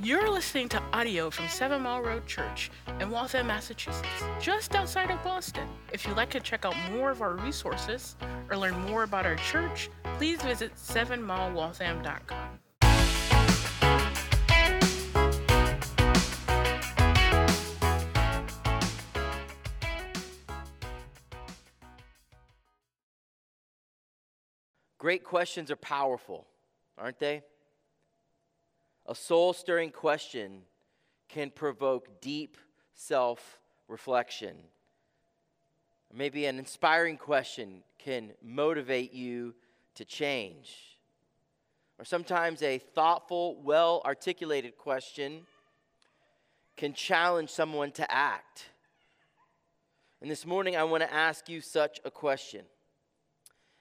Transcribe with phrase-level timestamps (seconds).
[0.00, 4.06] You're listening to audio from Seven Mile Road Church in Waltham, Massachusetts,
[4.40, 5.66] just outside of Boston.
[5.92, 8.14] If you'd like to check out more of our resources
[8.48, 12.60] or learn more about our church, please visit sevenmilewaltham.com.
[24.98, 26.46] Great questions are powerful,
[26.96, 27.42] aren't they?
[29.08, 30.60] A soul stirring question
[31.30, 32.58] can provoke deep
[32.92, 33.58] self
[33.88, 34.54] reflection.
[36.12, 39.54] Maybe an inspiring question can motivate you
[39.94, 40.98] to change.
[41.98, 45.46] Or sometimes a thoughtful, well articulated question
[46.76, 48.66] can challenge someone to act.
[50.20, 52.66] And this morning, I want to ask you such a question.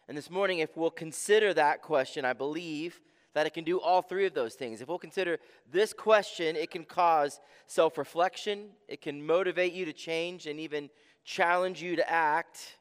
[0.07, 3.01] And this morning, if we'll consider that question, I believe
[3.37, 4.81] that it can do all three of those things.
[4.81, 5.37] If we'll consider
[5.71, 10.89] this question, it can cause self reflection, it can motivate you to change, and even
[11.23, 12.77] challenge you to act.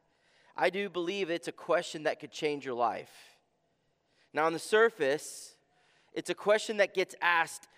[0.56, 3.10] I do believe it's a question that could change your life.
[4.32, 5.56] Now, on the surface,
[6.14, 7.68] it's a question that gets asked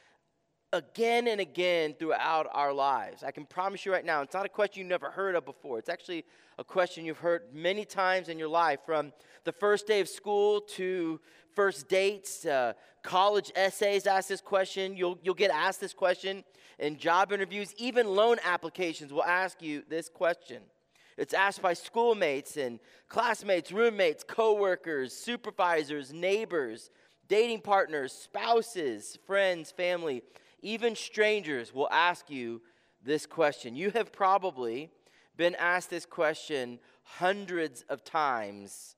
[0.73, 3.23] again and again throughout our lives.
[3.23, 5.79] I can promise you right now, it's not a question you've never heard of before.
[5.79, 6.25] It's actually
[6.59, 9.13] a question you've heard many times in your life from
[9.45, 11.21] the first day of school to
[11.55, 14.97] first dates, uh, college essays ask this question.
[14.97, 16.45] You'll, you'll get asked this question
[16.79, 17.75] in job interviews.
[17.79, 20.63] Even loan applications will ask you this question.
[21.17, 26.91] It's asked by schoolmates and classmates, roommates, coworkers, supervisors, neighbors,
[27.27, 30.23] dating partners, spouses, friends, family,
[30.61, 32.61] even strangers will ask you
[33.05, 33.77] this question.
[33.77, 34.91] You have probably
[35.37, 38.97] been asked this question hundreds of times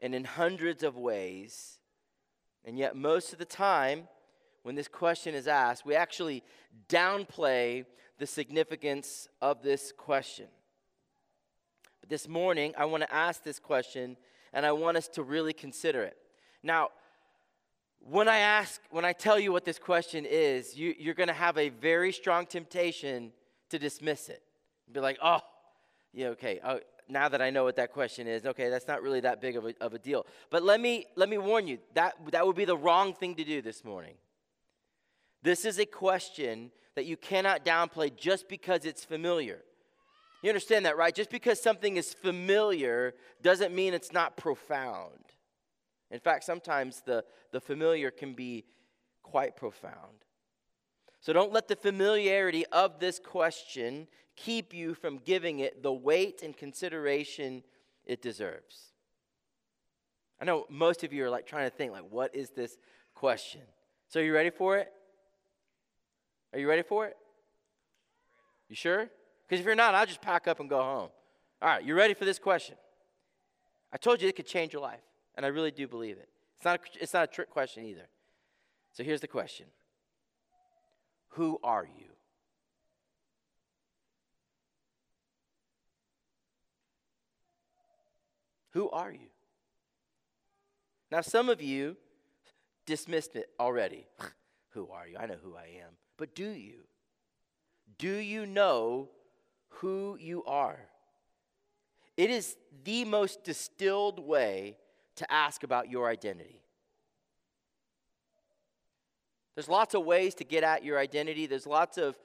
[0.00, 1.78] and in hundreds of ways.
[2.64, 4.08] And yet, most of the time,
[4.62, 6.42] when this question is asked, we actually
[6.88, 7.84] downplay
[8.18, 10.46] the significance of this question.
[12.00, 14.16] But this morning, I want to ask this question
[14.52, 16.16] and I want us to really consider it.
[16.62, 16.88] Now,
[18.00, 21.34] when I ask, when I tell you what this question is, you, you're going to
[21.34, 23.32] have a very strong temptation
[23.70, 24.42] to dismiss it.
[24.92, 25.40] Be like, oh,
[26.12, 26.60] yeah, okay.
[26.62, 29.56] Uh, now that I know what that question is, okay, that's not really that big
[29.56, 30.26] of a, of a deal.
[30.50, 33.44] But let me, let me warn you that, that would be the wrong thing to
[33.44, 34.14] do this morning.
[35.42, 39.58] This is a question that you cannot downplay just because it's familiar.
[40.42, 41.14] You understand that, right?
[41.14, 45.12] Just because something is familiar doesn't mean it's not profound.
[46.10, 48.64] In fact, sometimes the, the familiar can be
[49.22, 50.24] quite profound.
[51.20, 54.06] So don't let the familiarity of this question
[54.36, 57.64] keep you from giving it the weight and consideration
[58.04, 58.92] it deserves.
[60.40, 62.76] I know most of you are like trying to think like what is this
[63.14, 63.62] question?
[64.08, 64.92] So are you ready for it?
[66.52, 67.16] Are you ready for it?
[68.68, 69.08] You sure?
[69.46, 71.10] Because if you're not, I'll just pack up and go home.
[71.62, 72.76] All right, you ready for this question?
[73.92, 75.00] I told you it could change your life,
[75.36, 76.28] and I really do believe it.
[76.56, 78.08] It's not a, it's not a trick question either.
[78.92, 79.66] So here's the question
[81.30, 82.08] Who are you?
[88.70, 89.28] Who are you?
[91.10, 91.96] Now, some of you
[92.84, 94.06] dismissed it already.
[94.70, 95.16] who are you?
[95.18, 95.92] I know who I am.
[96.18, 96.80] But do you?
[97.98, 99.08] Do you know
[99.68, 100.78] who you are?
[102.16, 104.76] It is the most distilled way
[105.16, 106.62] to ask about your identity.
[109.54, 112.18] There's lots of ways to get at your identity, there's lots of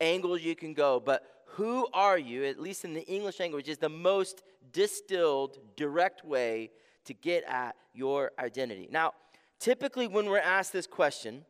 [0.00, 3.78] angles you can go, but who are you, at least in the English language, is
[3.78, 4.42] the most
[4.72, 6.70] distilled, direct way
[7.06, 8.88] to get at your identity.
[8.90, 9.12] Now,
[9.58, 11.44] typically when we're asked this question,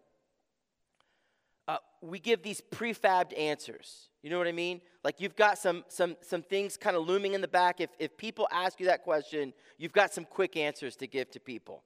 [1.68, 4.08] uh, we give these prefabbed answers.
[4.22, 4.80] You know what I mean?
[5.04, 7.80] Like you've got some some some things kind of looming in the back.
[7.80, 11.40] If if people ask you that question, you've got some quick answers to give to
[11.40, 11.82] people.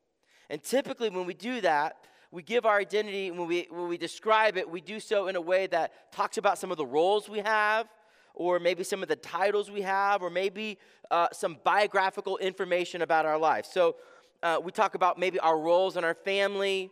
[0.48, 1.96] And typically when we do that,
[2.30, 5.40] we give our identity when we when we describe it, we do so in a
[5.40, 7.88] way that talks about some of the roles we have,
[8.34, 10.78] or maybe some of the titles we have, or maybe
[11.10, 13.66] uh, some biographical information about our life.
[13.66, 13.96] So
[14.42, 16.90] uh, we talk about maybe our roles in our family,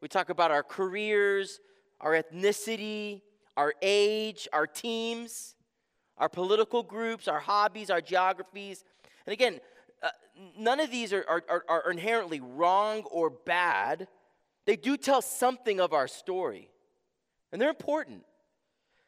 [0.00, 1.60] we talk about our careers,
[2.00, 3.22] our ethnicity,
[3.56, 5.54] our age, our teams,
[6.16, 8.84] our political groups, our hobbies, our geographies.
[9.26, 9.60] And again,
[10.02, 10.10] uh,
[10.58, 14.08] none of these are, are, are inherently wrong or bad.
[14.64, 16.68] They do tell something of our story,
[17.52, 18.24] and they're important.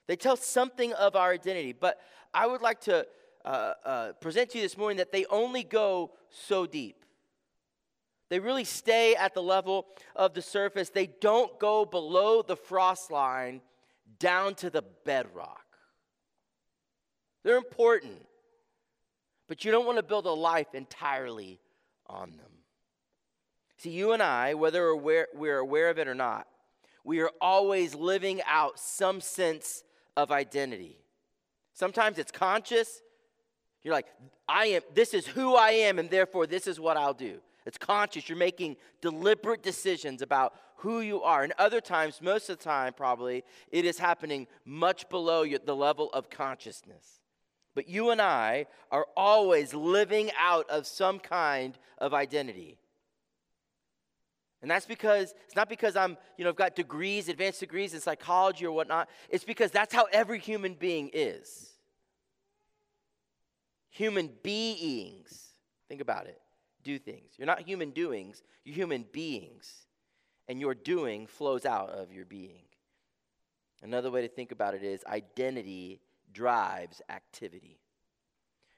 [0.06, 1.72] They tell something of our identity.
[1.72, 2.00] But
[2.34, 3.06] I would like to
[3.44, 7.04] uh, uh, present to you this morning that they only go so deep.
[8.30, 10.88] They really stay at the level of the surface.
[10.88, 13.60] They don't go below the frost line
[14.20, 15.64] down to the bedrock.
[17.42, 18.24] They're important,
[19.48, 21.58] but you don't want to build a life entirely
[22.06, 22.46] on them.
[23.78, 25.26] See, you and I, whether we're,
[25.58, 26.46] aware of it or not,
[27.02, 29.82] we are always living out some sense
[30.16, 30.98] of identity.
[31.72, 33.00] Sometimes it's conscious.
[33.82, 34.06] You're like,
[34.46, 37.40] I am, this is who I am, and therefore this is what I'll do.
[37.66, 38.28] It's conscious.
[38.28, 41.42] You're making deliberate decisions about who you are.
[41.42, 46.10] And other times, most of the time, probably, it is happening much below the level
[46.12, 47.20] of consciousness.
[47.74, 52.78] But you and I are always living out of some kind of identity.
[54.62, 58.00] And that's because it's not because I'm, you know, I've got degrees, advanced degrees in
[58.00, 59.08] psychology or whatnot.
[59.30, 61.70] It's because that's how every human being is.
[63.90, 65.54] Human beings,
[65.88, 66.40] think about it,
[66.82, 67.32] do things.
[67.36, 69.86] You're not human doings, you're human beings.
[70.48, 72.64] And your doing flows out of your being.
[73.82, 76.00] Another way to think about it is identity
[76.32, 77.78] drives activity.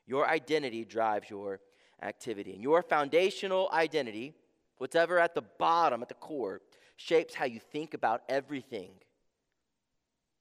[0.07, 1.61] Your identity drives your
[2.03, 2.53] activity.
[2.53, 4.35] And your foundational identity
[4.83, 6.61] Whatever at the bottom, at the core,
[6.97, 8.91] shapes how you think about everything.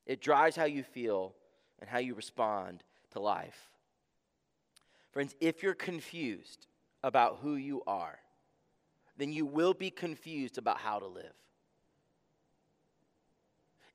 [0.07, 1.35] It drives how you feel
[1.79, 2.81] and how you respond
[3.11, 3.69] to life.
[5.11, 6.65] Friends, if you're confused
[7.03, 8.19] about who you are,
[9.17, 11.33] then you will be confused about how to live.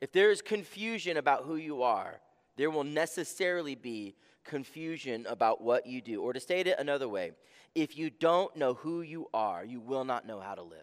[0.01, 2.21] If there is confusion about who you are,
[2.57, 4.15] there will necessarily be
[4.45, 6.23] confusion about what you do.
[6.23, 7.33] Or to state it another way,
[7.75, 10.79] if you don't know who you are, you will not know how to live.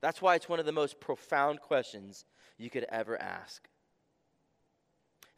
[0.00, 2.24] That's why it's one of the most profound questions
[2.58, 3.68] you could ever ask.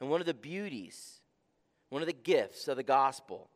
[0.00, 1.20] And one of the beauties,
[1.90, 3.50] one of the gifts of the gospel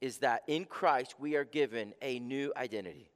[0.00, 3.10] is that in Christ we are given a new identity.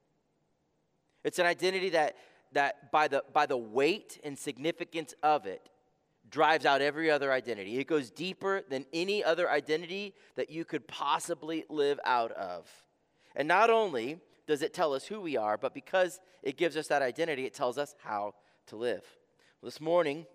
[1.23, 2.15] It's an identity that,
[2.51, 5.69] that by, the, by the weight and significance of it,
[6.29, 7.77] drives out every other identity.
[7.77, 12.67] It goes deeper than any other identity that you could possibly live out of.
[13.35, 16.87] And not only does it tell us who we are, but because it gives us
[16.87, 18.33] that identity, it tells us how
[18.67, 19.03] to live.
[19.61, 20.25] Well, this morning,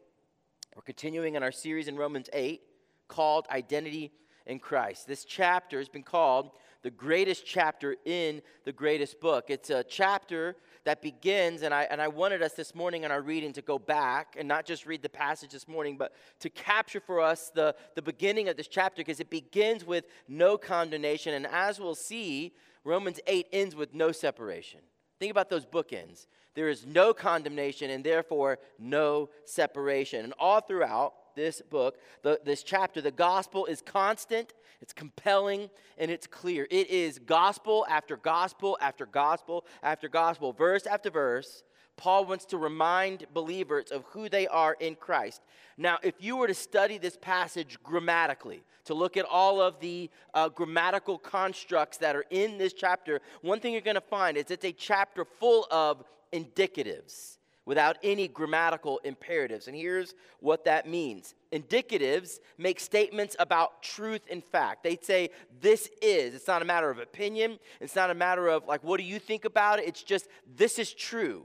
[0.76, 2.60] we're continuing in our series in Romans 8
[3.08, 4.12] called Identity
[4.48, 5.06] in Christ.
[5.06, 6.50] This chapter has been called
[6.82, 9.46] the greatest chapter in the greatest book.
[9.48, 13.20] It's a chapter that begins, and I, and I wanted us this morning in our
[13.20, 17.00] reading to go back and not just read the passage this morning, but to capture
[17.00, 21.34] for us the, the beginning of this chapter because it begins with no condemnation.
[21.34, 22.54] And as we'll see,
[22.84, 24.80] Romans 8 ends with no separation.
[25.18, 26.26] Think about those bookends.
[26.54, 30.24] There is no condemnation and therefore no separation.
[30.24, 36.10] And all throughout, this book, the, this chapter, the gospel is constant, it's compelling, and
[36.10, 36.66] it's clear.
[36.70, 41.62] It is gospel after gospel after gospel after gospel, verse after verse.
[41.96, 45.42] Paul wants to remind believers of who they are in Christ.
[45.76, 50.08] Now, if you were to study this passage grammatically, to look at all of the
[50.32, 54.50] uh, grammatical constructs that are in this chapter, one thing you're going to find is
[54.50, 57.37] it's a chapter full of indicatives
[57.68, 59.68] without any grammatical imperatives.
[59.68, 64.82] And here's what that means indicatives make statements about truth and fact.
[64.82, 65.28] They say,
[65.60, 66.34] This is.
[66.34, 69.18] It's not a matter of opinion, it's not a matter of, like, what do you
[69.18, 69.86] think about it?
[69.86, 71.44] It's just, This is true.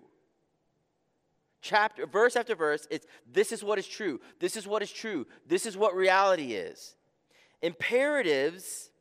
[1.62, 4.22] Chapter, verse after verse, it's this is what is true.
[4.39, 5.27] This is what is true.
[5.46, 6.96] This is what reality is.
[7.62, 8.92] Imperatives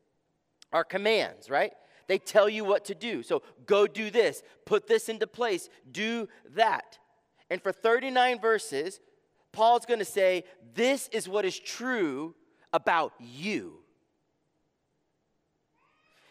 [0.73, 1.71] are commands, right?
[2.07, 3.23] They tell you what to do.
[3.23, 6.97] So go do this, put this into place, do that.
[7.53, 8.99] And for 39 verses,
[9.51, 10.43] Paul's going to say,
[10.73, 12.33] This is what is true
[12.73, 13.75] about you.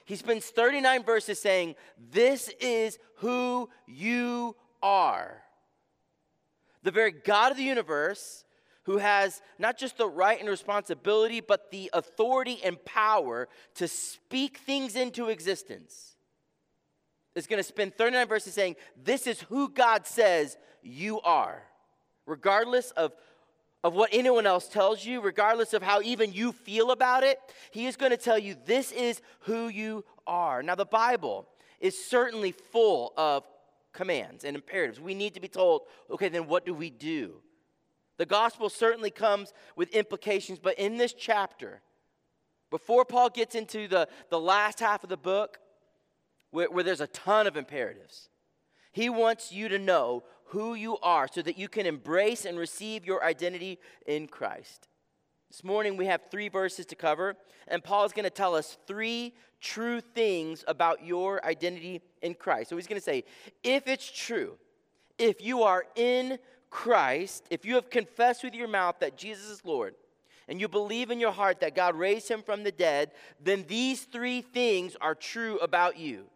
[0.05, 1.77] He spends 39 verses saying,
[2.11, 5.41] This is who you are.
[6.83, 8.45] The very God of the universe,
[8.83, 14.59] who has not just the right and responsibility, but the authority and power to speak
[14.59, 16.12] things into existence,
[17.35, 21.63] is going to spend 39 verses saying, This is who God says you are.
[22.27, 23.13] Regardless of,
[23.83, 27.39] of what anyone else tells you, regardless of how even you feel about it,
[27.71, 30.63] He is going to tell you, This is who you are.
[30.63, 31.49] Now, the Bible
[31.81, 33.45] is certainly full of
[33.93, 35.01] commands and imperatives.
[35.01, 37.35] We need to be told, okay, then what do we do?
[38.19, 41.81] The gospel certainly comes with implications, but in this chapter,
[42.71, 45.59] before Paul gets into the, the last half of the book,
[46.53, 48.29] where, where there's a ton of imperatives.
[48.93, 53.05] He wants you to know who you are so that you can embrace and receive
[53.05, 54.87] your identity in Christ.
[55.51, 57.35] This morning we have three verses to cover,
[57.69, 62.71] and Paul is going to tell us three true things about your identity in Christ.
[62.71, 63.25] So he's going to say,
[63.63, 64.57] if it's true,
[65.19, 66.39] if you are in
[66.71, 69.95] Christ, if you have confessed with your mouth that Jesus is Lord,
[70.49, 74.03] and you believe in your heart that God raised him from the dead, then these
[74.03, 76.27] three things are true about you.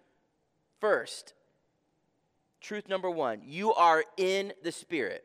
[0.80, 1.34] First,
[2.60, 5.24] truth number one, you are in the Spirit.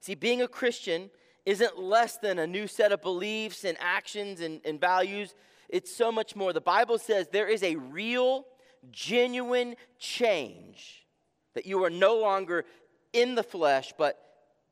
[0.00, 1.10] See, being a Christian
[1.44, 5.34] isn't less than a new set of beliefs and actions and, and values.
[5.68, 6.52] It's so much more.
[6.52, 8.46] The Bible says there is a real,
[8.90, 11.06] genuine change
[11.54, 12.64] that you are no longer
[13.12, 14.18] in the flesh, but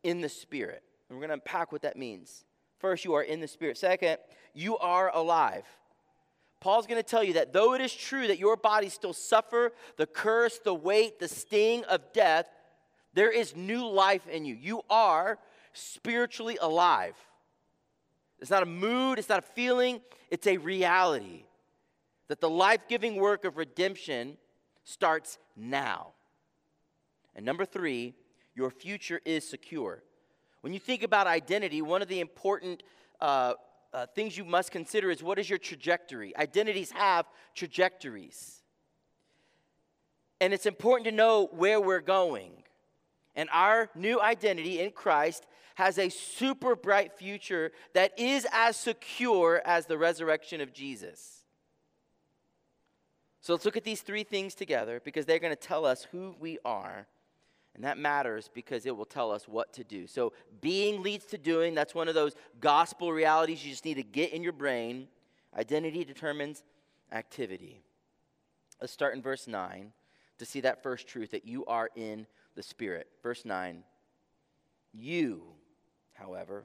[0.02, 0.82] in the spirit.
[1.08, 2.44] And we're going to unpack what that means.
[2.78, 3.76] First, you are in the spirit.
[3.76, 4.18] Second,
[4.54, 5.64] you are alive.
[6.60, 9.72] Paul's going to tell you that though it is true that your body still suffer
[9.96, 12.46] the curse, the weight, the sting of death,
[13.14, 14.56] there is new life in you.
[14.60, 15.38] You are
[15.72, 17.14] spiritually alive.
[18.40, 20.00] It's not a mood, it's not a feeling,
[20.30, 21.44] it's a reality.
[22.28, 24.36] That the life giving work of redemption
[24.84, 26.12] starts now.
[27.34, 28.14] And number three,
[28.54, 30.02] your future is secure.
[30.60, 32.82] When you think about identity, one of the important
[33.20, 33.54] uh,
[33.92, 36.36] uh, things you must consider is what is your trajectory?
[36.36, 38.62] Identities have trajectories.
[40.40, 42.62] And it's important to know where we're going.
[43.34, 49.62] And our new identity in Christ has a super bright future that is as secure
[49.64, 51.44] as the resurrection of Jesus.
[53.40, 56.34] So let's look at these three things together because they're going to tell us who
[56.40, 57.06] we are.
[57.78, 60.08] And that matters because it will tell us what to do.
[60.08, 61.76] So, being leads to doing.
[61.76, 65.06] That's one of those gospel realities you just need to get in your brain.
[65.56, 66.64] Identity determines
[67.12, 67.80] activity.
[68.80, 69.92] Let's start in verse 9
[70.38, 73.06] to see that first truth that you are in the Spirit.
[73.22, 73.84] Verse 9
[74.92, 75.44] You,
[76.14, 76.64] however,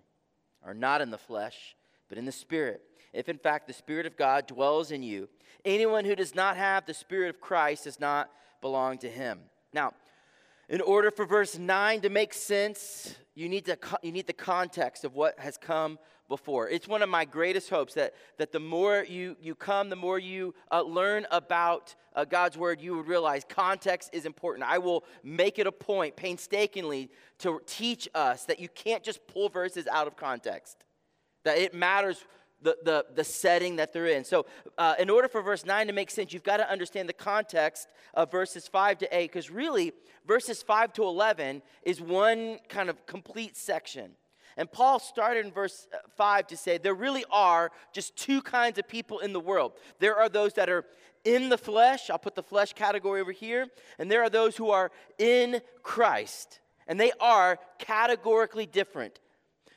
[0.66, 1.76] are not in the flesh,
[2.10, 2.82] but in the Spirit.
[3.14, 5.30] If in fact the Spirit of God dwells in you,
[5.64, 9.42] anyone who does not have the Spirit of Christ does not belong to him.
[9.74, 9.94] Now,
[10.70, 15.04] in order for verse 9 to make sense, you need, to, you need the context
[15.04, 16.70] of what has come before.
[16.70, 20.18] It's one of my greatest hopes that, that the more you, you come, the more
[20.18, 24.68] you uh, learn about uh, God's word, you would realize context is important.
[24.68, 29.50] I will make it a point painstakingly to teach us that you can't just pull
[29.50, 30.86] verses out of context,
[31.44, 32.24] that it matters
[32.64, 34.24] the, the, the setting that they're in.
[34.24, 34.46] So,
[34.78, 37.90] uh, in order for verse 9 to make sense, you've got to understand the context
[38.14, 39.94] of verses 5 to 8, because really,
[40.26, 44.12] verses 5 to 11 is one kind of complete section.
[44.56, 48.78] And Paul started in verse uh, 5 to say there really are just two kinds
[48.80, 49.74] of people in the world.
[50.00, 50.86] There are those that are
[51.24, 53.68] in the flesh, I'll put the flesh category over here,
[53.98, 56.60] and there are those who are in Christ.
[56.88, 59.20] And they are categorically different.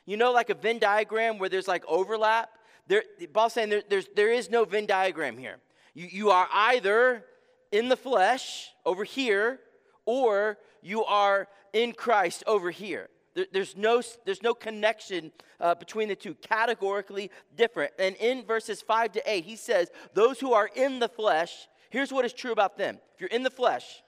[0.05, 2.49] You know, like a Venn diagram where there's like overlap?
[2.87, 3.03] There,
[3.33, 5.57] Paul's saying there, there's, there is no Venn diagram here.
[5.93, 7.25] You, you are either
[7.71, 9.59] in the flesh over here,
[10.05, 13.09] or you are in Christ over here.
[13.35, 17.91] There, there's, no, there's no connection uh, between the two, categorically different.
[17.99, 22.11] And in verses 5 to 8, he says, Those who are in the flesh, here's
[22.11, 22.99] what is true about them.
[23.15, 24.01] If you're in the flesh,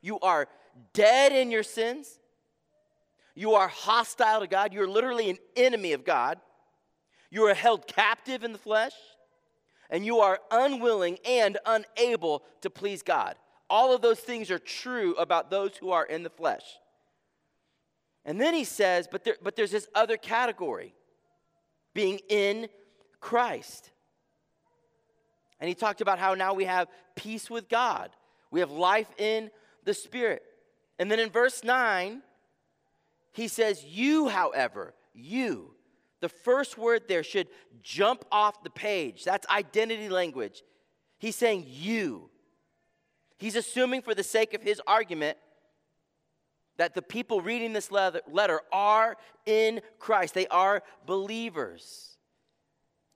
[0.00, 0.48] you are
[0.94, 2.18] dead in your sins,
[3.34, 6.38] you are hostile to God, you're literally an enemy of God.
[7.30, 8.92] You are held captive in the flesh,
[9.88, 13.36] and you are unwilling and unable to please God.
[13.68, 16.64] All of those things are true about those who are in the flesh.
[18.24, 20.94] And then he says, but, there, but there's this other category
[21.94, 22.68] being in
[23.20, 23.90] Christ.
[25.60, 28.10] And he talked about how now we have peace with God,
[28.50, 29.50] we have life in
[29.84, 30.42] the Spirit.
[30.98, 32.22] And then in verse 9,
[33.32, 35.74] he says, You, however, you,
[36.20, 37.48] the first word there should
[37.82, 39.24] jump off the page.
[39.24, 40.62] That's identity language.
[41.18, 42.30] He's saying you.
[43.38, 45.38] He's assuming, for the sake of his argument,
[46.76, 50.34] that the people reading this letter are in Christ.
[50.34, 52.16] They are believers.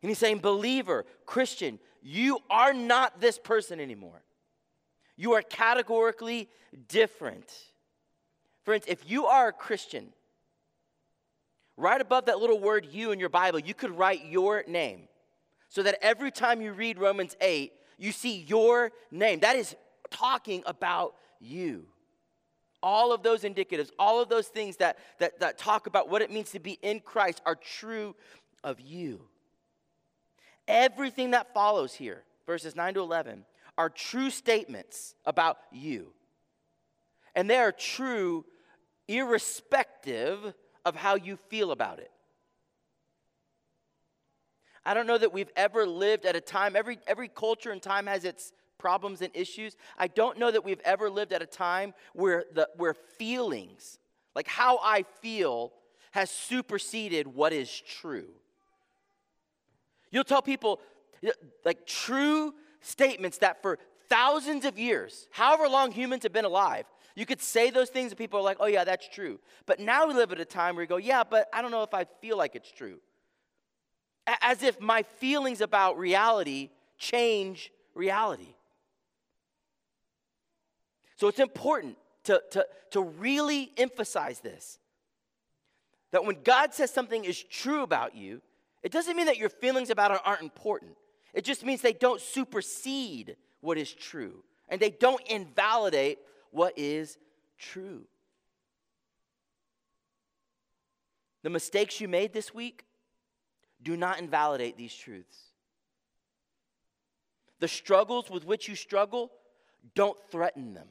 [0.02, 4.22] And he's saying, believer, Christian, you are not this person anymore.
[5.16, 6.48] You are categorically
[6.88, 7.50] different.
[8.64, 10.12] Friends, if you are a Christian,
[11.76, 15.08] Right above that little word you in your Bible, you could write your name.
[15.68, 19.40] So that every time you read Romans 8, you see your name.
[19.40, 19.74] That is
[20.10, 21.86] talking about you.
[22.82, 26.30] All of those indicatives, all of those things that, that, that talk about what it
[26.30, 28.14] means to be in Christ are true
[28.62, 29.22] of you.
[30.68, 33.44] Everything that follows here, verses 9 to 11,
[33.76, 36.12] are true statements about you.
[37.34, 38.44] And they are true
[39.08, 40.54] irrespective
[40.84, 42.10] of how you feel about it.
[44.86, 48.06] I don't know that we've ever lived at a time, every, every culture and time
[48.06, 49.76] has its problems and issues.
[49.96, 53.98] I don't know that we've ever lived at a time where, the, where feelings,
[54.34, 55.72] like how I feel,
[56.10, 58.28] has superseded what is true.
[60.10, 60.80] You'll tell people,
[61.64, 67.26] like true statements that for thousands of years, however long humans have been alive, you
[67.26, 69.38] could say those things and people are like, oh, yeah, that's true.
[69.66, 71.82] But now we live at a time where you go, yeah, but I don't know
[71.82, 72.98] if I feel like it's true.
[74.40, 78.54] As if my feelings about reality change reality.
[81.16, 84.78] So it's important to, to, to really emphasize this
[86.10, 88.40] that when God says something is true about you,
[88.84, 90.92] it doesn't mean that your feelings about it aren't important.
[91.32, 96.18] It just means they don't supersede what is true and they don't invalidate
[96.54, 97.18] what is
[97.58, 98.04] true.
[101.42, 102.84] The mistakes you made this week
[103.82, 105.38] do not invalidate these truths.
[107.60, 109.30] The struggles with which you struggle
[109.94, 110.88] don't threaten them.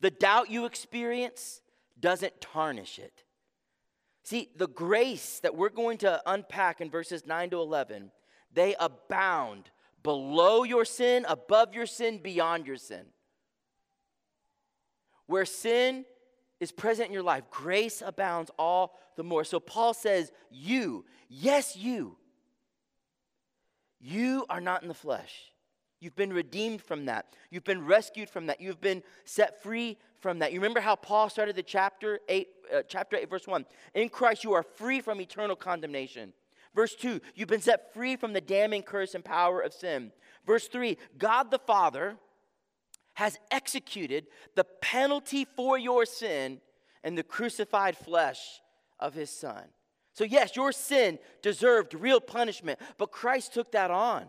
[0.00, 1.62] The doubt you experience
[1.98, 3.24] doesn't tarnish it.
[4.22, 8.10] See, the grace that we're going to unpack in verses 9 to 11,
[8.52, 9.70] they abound
[10.02, 13.06] below your sin, above your sin, beyond your sin.
[15.26, 16.04] Where sin
[16.60, 19.44] is present in your life, grace abounds all the more.
[19.44, 22.16] So Paul says, You, yes, you,
[24.00, 25.52] you are not in the flesh.
[26.00, 27.34] You've been redeemed from that.
[27.50, 28.60] You've been rescued from that.
[28.60, 30.52] You've been set free from that.
[30.52, 33.64] You remember how Paul started the chapter 8, uh, chapter 8, verse 1.
[33.94, 36.32] In Christ, you are free from eternal condemnation.
[36.74, 40.12] Verse 2, you've been set free from the damning curse and power of sin.
[40.46, 42.18] Verse 3, God the Father
[43.16, 46.60] has executed the penalty for your sin
[47.02, 48.60] in the crucified flesh
[49.00, 49.64] of his Son.
[50.12, 54.26] So, yes, your sin deserved real punishment, but Christ took that on.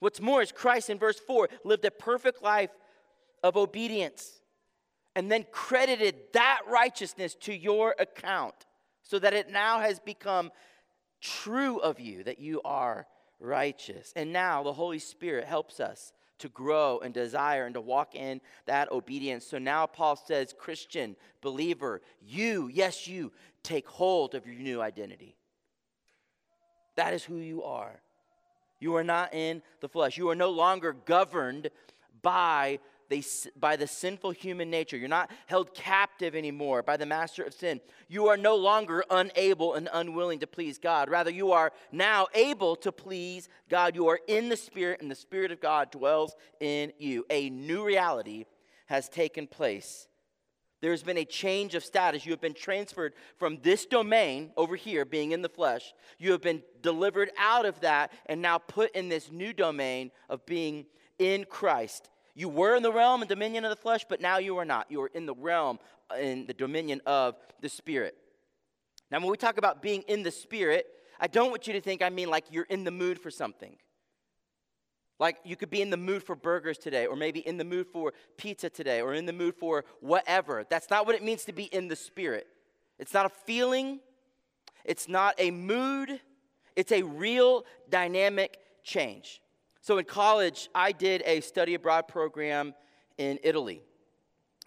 [0.00, 2.70] What's more is Christ in verse 4 lived a perfect life
[3.42, 4.40] of obedience
[5.14, 8.54] and then credited that righteousness to your account
[9.02, 10.50] so that it now has become
[11.20, 13.06] true of you that you are
[13.38, 14.14] righteous.
[14.16, 18.40] And now the Holy Spirit helps us to grow and desire and to walk in
[18.66, 19.46] that obedience.
[19.46, 25.36] So now Paul says, Christian, believer, you, yes, you, take hold of your new identity.
[26.96, 28.00] That is who you are.
[28.80, 30.16] You are not in the flesh.
[30.16, 31.70] You are no longer governed
[32.22, 32.78] by
[33.58, 34.96] by the sinful human nature.
[34.96, 37.80] You're not held captive anymore by the master of sin.
[38.08, 41.08] You are no longer unable and unwilling to please God.
[41.08, 43.94] Rather, you are now able to please God.
[43.94, 47.24] You are in the Spirit, and the Spirit of God dwells in you.
[47.30, 48.44] A new reality
[48.86, 50.08] has taken place
[50.80, 52.24] there's been a change of status.
[52.24, 55.92] You have been transferred from this domain over here, being in the flesh.
[56.18, 60.46] You have been delivered out of that and now put in this new domain of
[60.46, 60.86] being
[61.18, 62.10] in Christ.
[62.38, 64.88] You were in the realm and dominion of the flesh, but now you are not.
[64.92, 68.16] You are in the realm, uh, in the dominion of the Spirit.
[69.10, 70.86] Now, when we talk about being in the Spirit,
[71.18, 73.74] I don't want you to think I mean like you're in the mood for something.
[75.18, 77.88] Like you could be in the mood for burgers today, or maybe in the mood
[77.88, 80.64] for pizza today, or in the mood for whatever.
[80.70, 82.46] That's not what it means to be in the spirit.
[83.00, 83.98] It's not a feeling,
[84.84, 86.20] it's not a mood,
[86.76, 89.40] it's a real dynamic change.
[89.80, 92.74] So in college, I did a study abroad program
[93.16, 93.82] in Italy.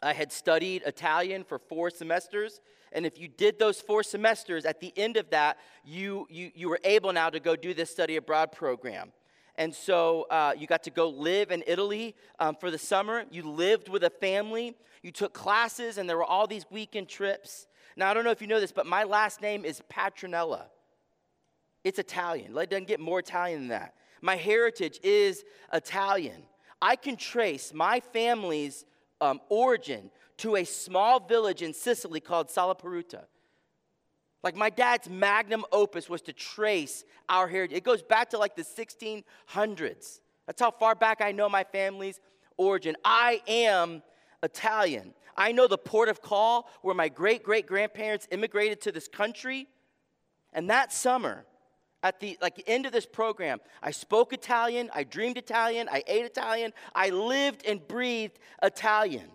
[0.01, 2.59] I had studied Italian for four semesters.
[2.91, 6.69] And if you did those four semesters, at the end of that, you, you, you
[6.69, 9.11] were able now to go do this study abroad program.
[9.55, 13.25] And so uh, you got to go live in Italy um, for the summer.
[13.31, 14.75] You lived with a family.
[15.03, 17.67] You took classes, and there were all these weekend trips.
[17.95, 20.63] Now, I don't know if you know this, but my last name is Patronella.
[21.83, 22.57] It's Italian.
[22.57, 23.95] It doesn't get more Italian than that.
[24.21, 26.43] My heritage is Italian.
[26.81, 28.85] I can trace my family's
[29.19, 33.23] um, origin to a small village in Sicily called Salaparuta.
[34.43, 37.77] Like my dad's magnum opus was to trace our heritage.
[37.77, 40.19] It goes back to like the 1600s.
[40.47, 42.19] That's how far back I know my family's
[42.57, 42.95] origin.
[43.05, 44.01] I am
[44.41, 45.13] Italian.
[45.37, 49.67] I know the port of call where my great great grandparents immigrated to this country.
[50.53, 51.45] And that summer,
[52.03, 56.25] at the like end of this program, I spoke Italian, I dreamed Italian, I ate
[56.25, 59.29] Italian, I lived and breathed Italian.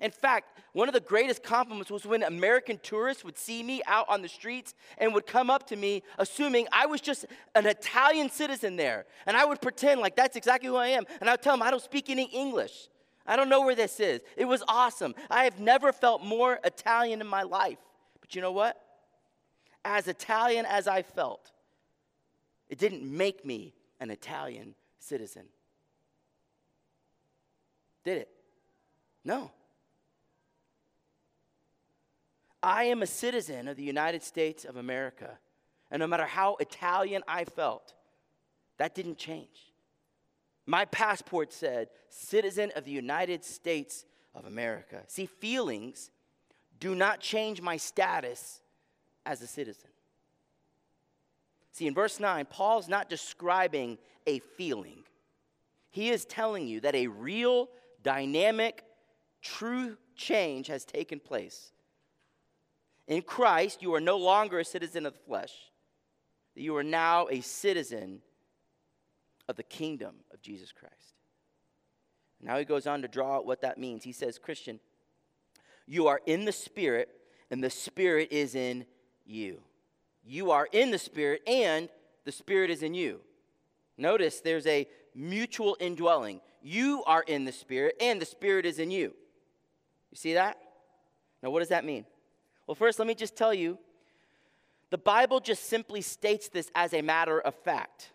[0.00, 4.06] In fact, one of the greatest compliments was when American tourists would see me out
[4.08, 8.30] on the streets and would come up to me assuming I was just an Italian
[8.30, 9.06] citizen there.
[9.26, 11.04] And I would pretend like that's exactly who I am.
[11.20, 12.88] And I would tell them I don't speak any English.
[13.26, 14.20] I don't know where this is.
[14.36, 15.16] It was awesome.
[15.30, 17.78] I have never felt more Italian in my life.
[18.20, 18.80] But you know what?
[19.88, 21.50] As Italian as I felt,
[22.68, 25.46] it didn't make me an Italian citizen.
[28.04, 28.28] Did it?
[29.24, 29.50] No.
[32.62, 35.38] I am a citizen of the United States of America.
[35.90, 37.94] And no matter how Italian I felt,
[38.76, 39.72] that didn't change.
[40.66, 45.02] My passport said, citizen of the United States of America.
[45.06, 46.10] See, feelings
[46.78, 48.60] do not change my status
[49.28, 49.90] as a citizen.
[51.72, 55.04] See, in verse 9, Paul's not describing a feeling,
[55.90, 57.68] he is telling you that a real,
[58.02, 58.84] dynamic,
[59.42, 61.72] true change has taken place.
[63.06, 65.52] In Christ, you are no longer a citizen of the flesh,
[66.54, 68.22] you are now a citizen
[69.48, 70.94] of the kingdom of Jesus Christ.
[72.40, 74.04] Now he goes on to draw out what that means.
[74.04, 74.78] He says, Christian,
[75.86, 77.08] you are in the Spirit,
[77.50, 78.84] and the Spirit is in
[79.28, 79.60] you.
[80.24, 81.88] You are in the Spirit, and
[82.24, 83.20] the Spirit is in you.
[83.96, 86.40] Notice there's a mutual indwelling.
[86.62, 89.14] You are in the Spirit, and the Spirit is in you.
[90.10, 90.58] You see that?
[91.42, 92.04] Now, what does that mean?
[92.66, 93.78] Well, first, let me just tell you
[94.90, 98.10] the Bible just simply states this as a matter of fact.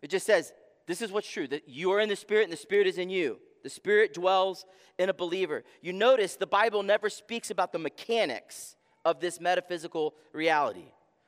[0.00, 0.52] It just says,
[0.86, 3.10] this is what's true that you are in the Spirit and the Spirit is in
[3.10, 3.38] you.
[3.62, 4.64] The Spirit dwells
[4.98, 5.62] in a believer.
[5.80, 10.84] You notice the Bible never speaks about the mechanics of this metaphysical reality.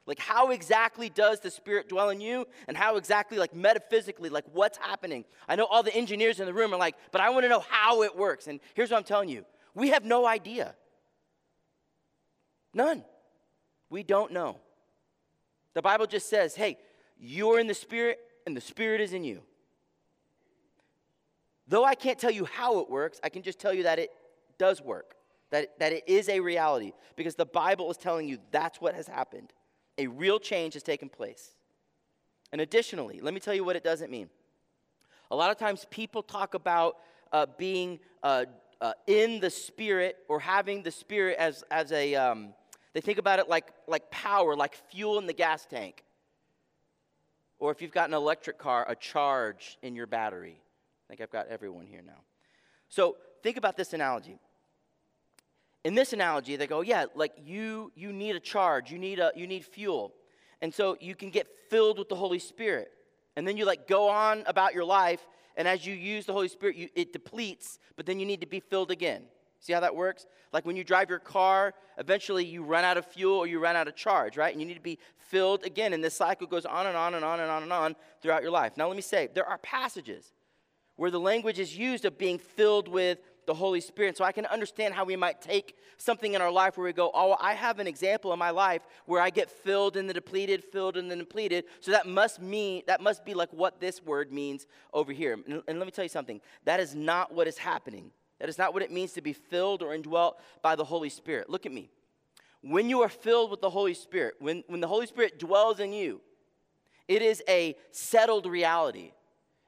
[0.07, 2.47] Like, how exactly does the Spirit dwell in you?
[2.69, 5.25] And how exactly, like, metaphysically, like, what's happening?
[5.49, 7.65] I know all the engineers in the room are like, but I want to know
[7.71, 8.47] how it works.
[8.47, 10.75] And here's what I'm telling you we have no idea.
[12.75, 13.05] None.
[13.89, 14.59] We don't know.
[15.75, 16.79] The Bible just says, hey,
[17.19, 19.43] you're in the Spirit and the Spirit is in you.
[21.67, 24.11] Though I can't tell you how it works, I can just tell you that it
[24.59, 25.15] does work,
[25.51, 29.07] that, that it is a reality, because the Bible is telling you that's what has
[29.07, 29.53] happened.
[29.99, 31.51] A real change has taken place.
[32.53, 34.29] And additionally, let me tell you what it doesn't mean.
[35.31, 36.97] A lot of times people talk about
[37.33, 38.45] uh, being uh,
[38.81, 42.55] uh, in the Spirit or having the Spirit as, as a, um,
[42.93, 46.05] they think about it like, like power, like fuel in the gas tank.
[47.59, 50.61] Or if you've got an electric car, a charge in your battery.
[50.61, 52.21] I think I've got everyone here now.
[52.89, 54.39] So think about this analogy.
[55.85, 59.31] In this analogy, they go, yeah, like you you need a charge, you need a
[59.37, 60.15] you need fuel.
[60.63, 62.91] And so you can get filled with the Holy Spirit.
[63.37, 66.49] And then you like go on about your life, and as you use the Holy
[66.49, 69.25] Spirit, you, it depletes, but then you need to be filled again.
[69.61, 70.27] See how that works?
[70.53, 73.77] Like when you drive your car, eventually you run out of fuel or you run
[73.77, 74.53] out of charge, right?
[74.53, 75.95] And you need to be filled again.
[75.95, 78.51] And this cycle goes on and on and on and on and on throughout your
[78.51, 78.77] life.
[78.77, 80.35] Now, let me say, there are passages
[80.97, 84.17] where the language is used of being filled with the Holy Spirit.
[84.17, 87.11] So I can understand how we might take something in our life where we go,
[87.15, 90.65] oh, I have an example in my life where I get filled in the depleted,
[90.65, 91.65] filled in the depleted.
[91.81, 95.33] So that must mean, that must be like what this word means over here.
[95.33, 96.41] And, and let me tell you something.
[96.65, 98.11] That is not what is happening.
[98.41, 101.49] That is not what it means to be filled or indwelt by the Holy Spirit.
[101.49, 101.91] Look at me.
[102.63, 105.93] When you are filled with the Holy Spirit, when, when the Holy Spirit dwells in
[105.93, 106.21] you,
[107.07, 109.13] it is a settled reality.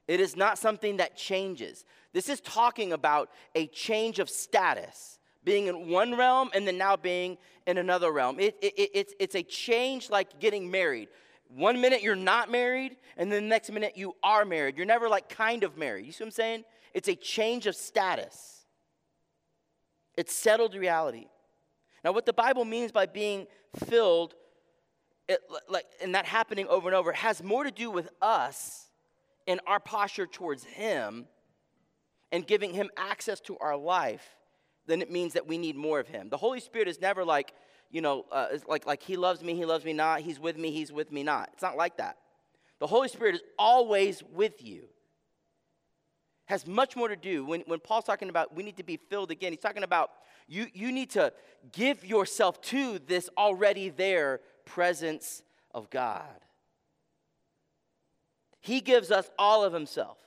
[0.09, 1.85] It is not something that changes.
[2.13, 6.97] This is talking about a change of status, being in one realm and then now
[6.97, 8.39] being in another realm.
[8.39, 11.09] It, it, it, it's, it's a change like getting married.
[11.49, 14.77] One minute you're not married, and then the next minute you are married.
[14.77, 16.07] You're never like kind of married.
[16.07, 16.65] You see what I'm saying?
[16.95, 18.65] It's a change of status.
[20.17, 21.27] It's settled reality.
[22.05, 23.47] Now, what the Bible means by being
[23.87, 24.35] filled,
[25.29, 28.86] it, like, and that happening over and over, has more to do with us
[29.47, 31.27] and our posture towards Him
[32.33, 34.37] and giving Him access to our life
[34.87, 36.29] then it means that we need more of Him.
[36.29, 37.53] The Holy Spirit is never like,
[37.91, 40.71] you know, uh, like, like He loves me, He loves me not, He's with me,
[40.71, 41.51] He's with me not.
[41.53, 42.17] It's not like that.
[42.79, 44.85] The Holy Spirit is always with you
[46.47, 49.33] has much more to do when, when Paul's talking about we need to be filled
[49.33, 49.53] again.
[49.53, 50.11] He's talking about
[50.47, 51.33] you, you need to
[51.73, 55.43] give yourself to this already there presence
[55.75, 56.46] of God.
[58.67, 60.19] He gives us all of Himself,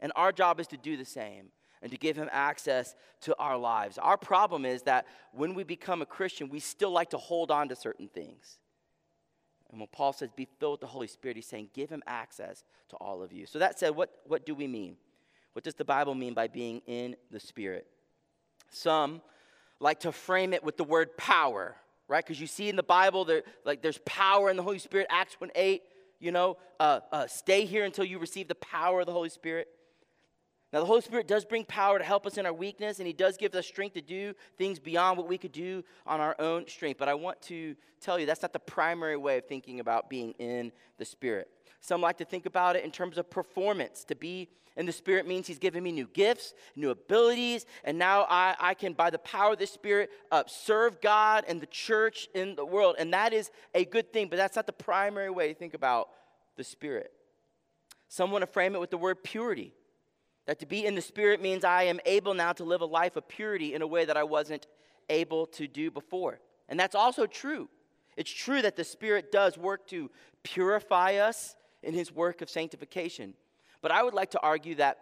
[0.00, 1.46] and our job is to do the same
[1.80, 3.96] and to give Him access to our lives.
[3.96, 7.68] Our problem is that when we become a Christian, we still like to hold on
[7.68, 8.58] to certain things.
[9.70, 12.64] And when Paul says, be filled with the Holy Spirit, he's saying, give him access
[12.88, 13.46] to all of you.
[13.46, 14.96] So that said, what, what do we mean?
[15.52, 17.86] What does the Bible mean by being in the Spirit?
[18.70, 19.22] Some
[19.78, 21.76] like to frame it with the word power,
[22.08, 22.24] right?
[22.24, 25.06] Because you see in the Bible, there, like there's power in the Holy Spirit.
[25.08, 25.82] Acts 1 8,
[26.18, 29.68] you know, uh, uh, stay here until you receive the power of the Holy Spirit.
[30.72, 33.12] Now, the Holy Spirit does bring power to help us in our weakness, and He
[33.12, 36.66] does give us strength to do things beyond what we could do on our own
[36.66, 36.98] strength.
[36.98, 40.32] But I want to tell you that's not the primary way of thinking about being
[40.32, 41.48] in the Spirit.
[41.86, 44.02] Some like to think about it in terms of performance.
[44.06, 48.26] To be in the Spirit means He's given me new gifts, new abilities, and now
[48.28, 52.26] I, I can, by the power of the Spirit, uh, serve God and the church
[52.34, 52.96] in the world.
[52.98, 56.08] And that is a good thing, but that's not the primary way to think about
[56.56, 57.12] the Spirit.
[58.08, 59.72] Some want to frame it with the word purity.
[60.46, 63.14] That to be in the Spirit means I am able now to live a life
[63.14, 64.66] of purity in a way that I wasn't
[65.08, 66.40] able to do before.
[66.68, 67.68] And that's also true.
[68.16, 70.10] It's true that the Spirit does work to
[70.42, 73.34] purify us in His work of sanctification.
[73.82, 74.98] But I would like to argue that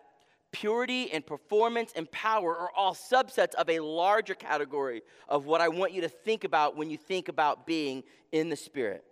[0.53, 5.69] purity and performance and power are all subsets of a larger category of what I
[5.69, 9.05] want you to think about when you think about being in the Spirit.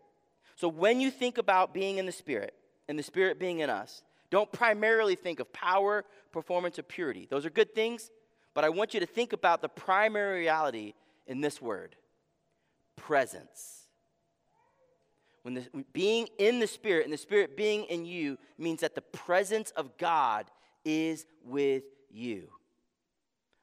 [0.56, 2.54] So when you think about being in the Spirit,
[2.88, 7.26] and the Spirit being in us, don't primarily think of power, performance, or purity.
[7.30, 8.10] Those are good things,
[8.54, 10.94] but I want you to think about the primary reality
[11.26, 11.96] in this word
[12.96, 13.81] presence.
[15.42, 19.02] When the, being in the Spirit and the Spirit being in you means that the
[19.02, 20.50] presence of God
[20.84, 22.48] is with you.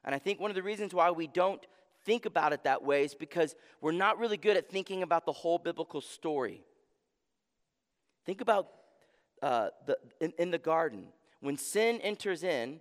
[0.04, 1.64] And I think one of the reasons why we don't
[2.04, 5.32] think about it that way is because we're not really good at thinking about the
[5.32, 6.62] whole biblical story.
[8.24, 8.68] Think about
[9.42, 11.04] uh, the, in, in the garden,
[11.40, 12.80] when sin enters in,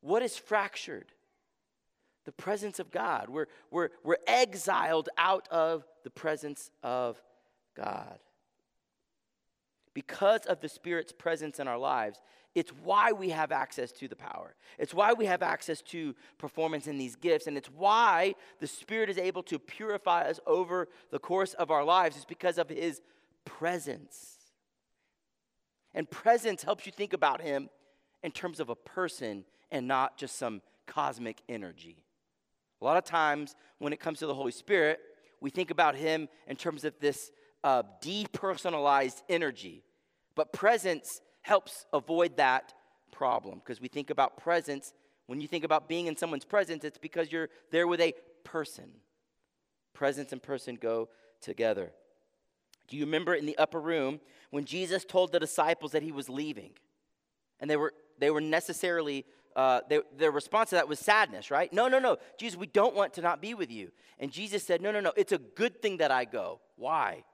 [0.00, 1.06] what is fractured?
[2.26, 3.28] The presence of God.
[3.28, 7.20] We're, we're, we're exiled out of the presence of
[7.74, 8.18] God.
[9.96, 12.20] Because of the Spirit's presence in our lives,
[12.54, 14.54] it's why we have access to the power.
[14.78, 17.46] It's why we have access to performance in these gifts.
[17.46, 21.82] And it's why the Spirit is able to purify us over the course of our
[21.82, 22.14] lives.
[22.14, 23.00] It's because of His
[23.46, 24.36] presence.
[25.94, 27.70] And presence helps you think about him
[28.22, 32.04] in terms of a person and not just some cosmic energy.
[32.82, 35.00] A lot of times when it comes to the Holy Spirit,
[35.40, 37.32] we think about him in terms of this
[37.64, 39.82] uh, depersonalized energy.
[40.36, 42.74] But presence helps avoid that
[43.10, 44.92] problem because we think about presence.
[45.26, 48.90] When you think about being in someone's presence, it's because you're there with a person.
[49.94, 51.08] Presence and person go
[51.40, 51.90] together.
[52.86, 54.20] Do you remember in the upper room
[54.50, 56.70] when Jesus told the disciples that he was leaving?
[57.58, 59.24] And they were, they were necessarily,
[59.56, 61.72] uh, they, their response to that was sadness, right?
[61.72, 62.18] No, no, no.
[62.38, 63.90] Jesus, we don't want to not be with you.
[64.18, 65.12] And Jesus said, No, no, no.
[65.16, 66.60] It's a good thing that I go.
[66.76, 67.24] Why?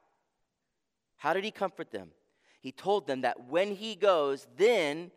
[1.17, 2.13] How did he comfort them?
[2.63, 5.11] He told them that when he goes, then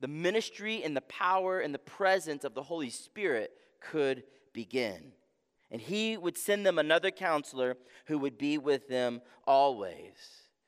[0.00, 4.22] the ministry and the power and the presence of the Holy Spirit could
[4.54, 5.12] begin
[5.72, 10.12] and he would send them another counselor who would be with them always.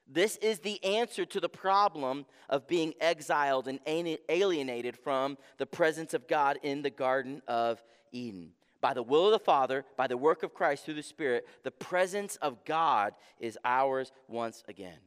[0.09, 6.15] This is the answer to the problem of being exiled and alienated from the presence
[6.15, 8.53] of God in the Garden of Eden.
[8.81, 11.71] By the will of the Father, by the work of Christ through the Spirit, the
[11.71, 14.99] presence of God is ours once again.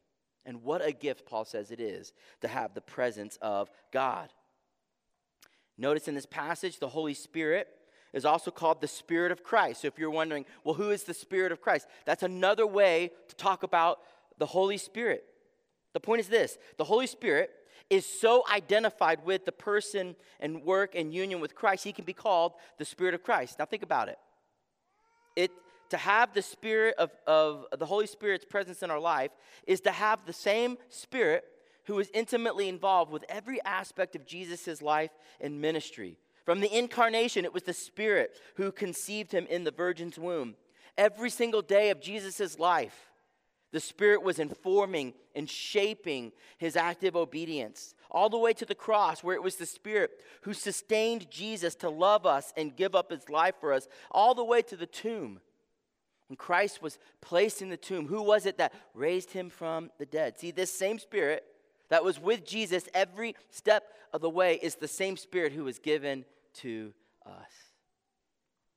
[0.47, 4.29] And what a gift, Paul says it is, to have the presence of God.
[5.77, 7.67] Notice in this passage, the Holy Spirit
[8.13, 9.81] is also called the Spirit of Christ.
[9.81, 11.86] So if you're wondering, well, who is the Spirit of Christ?
[12.05, 13.99] That's another way to talk about
[14.38, 15.25] the Holy Spirit.
[15.93, 17.51] The point is this the Holy Spirit
[17.89, 22.13] is so identified with the person and work and union with Christ, he can be
[22.13, 23.60] called the Spirit of Christ.
[23.60, 24.17] Now think about it.
[25.36, 25.51] It
[25.89, 29.32] to have the Spirit of, of the Holy Spirit's presence in our life
[29.65, 31.43] is to have the same Spirit
[31.86, 36.17] who is intimately involved with every aspect of Jesus' life and ministry.
[36.45, 40.56] From the incarnation, it was the Spirit who conceived him in the virgin's womb.
[40.97, 43.12] Every single day of Jesus' life,
[43.71, 47.93] the Spirit was informing and shaping his active obedience.
[48.10, 51.89] All the way to the cross, where it was the Spirit who sustained Jesus to
[51.89, 55.39] love us and give up his life for us, all the way to the tomb.
[56.27, 60.05] When Christ was placed in the tomb, who was it that raised him from the
[60.05, 60.37] dead?
[60.37, 61.43] See, this same Spirit
[61.89, 65.79] that was with Jesus every step of the way is the same Spirit who was
[65.79, 66.93] given to
[67.25, 67.51] us.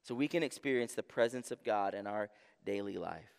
[0.03, 2.31] So we can experience the presence of God in our
[2.65, 3.35] daily life.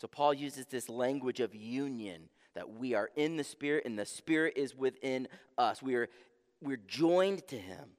[0.00, 4.06] So Paul uses this language of union that we are in the Spirit and the
[4.06, 5.82] Spirit is within us.
[5.82, 6.08] We are
[6.60, 7.90] we're joined to Him.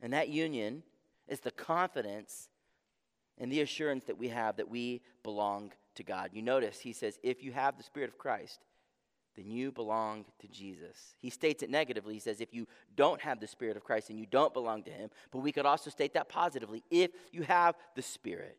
[0.00, 0.82] And that union
[1.28, 2.48] is the confidence
[3.38, 6.30] and the assurance that we have that we belong to God.
[6.32, 8.60] You notice he says, if you have the Spirit of Christ,
[9.36, 11.14] then you belong to Jesus.
[11.18, 12.14] He states it negatively.
[12.14, 12.66] He says, if you
[12.96, 15.10] don't have the Spirit of Christ, then you don't belong to Him.
[15.30, 16.82] But we could also state that positively.
[16.90, 18.58] If you have the Spirit,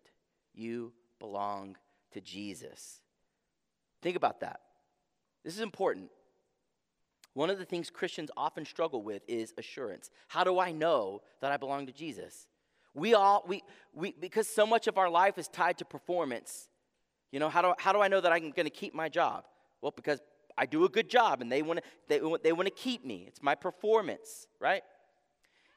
[0.53, 1.77] you belong
[2.13, 3.01] to Jesus.
[4.01, 4.61] Think about that.
[5.43, 6.09] This is important.
[7.33, 10.09] One of the things Christians often struggle with is assurance.
[10.27, 12.47] How do I know that I belong to Jesus?
[12.93, 16.67] We all, we, we, because so much of our life is tied to performance.
[17.31, 19.45] You know, how do, how do I know that I'm going to keep my job?
[19.81, 20.19] Well, because
[20.57, 23.25] I do a good job and they want to they, they want to keep me.
[23.27, 24.83] It's my performance, right?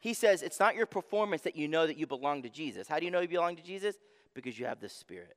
[0.00, 2.86] He says it's not your performance that you know that you belong to Jesus.
[2.86, 3.96] How do you know you belong to Jesus?
[4.34, 5.36] Because you have the Spirit.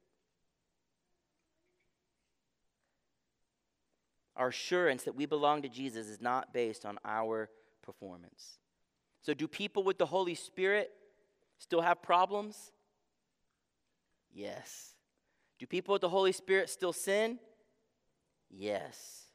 [4.36, 7.50] Our assurance that we belong to Jesus is not based on our
[7.82, 8.60] performance.
[9.22, 10.92] So, do people with the Holy Spirit
[11.60, 12.72] still have problems?
[14.34, 14.96] Yes.
[15.60, 17.38] Do people with the Holy Spirit still sin?
[18.50, 19.26] Yes.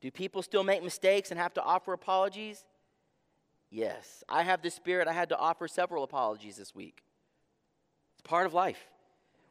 [0.00, 2.64] Do people still make mistakes and have to offer apologies?
[3.70, 4.24] Yes.
[4.28, 5.08] I have the Spirit.
[5.08, 7.02] I had to offer several apologies this week.
[8.14, 8.88] It's part of life.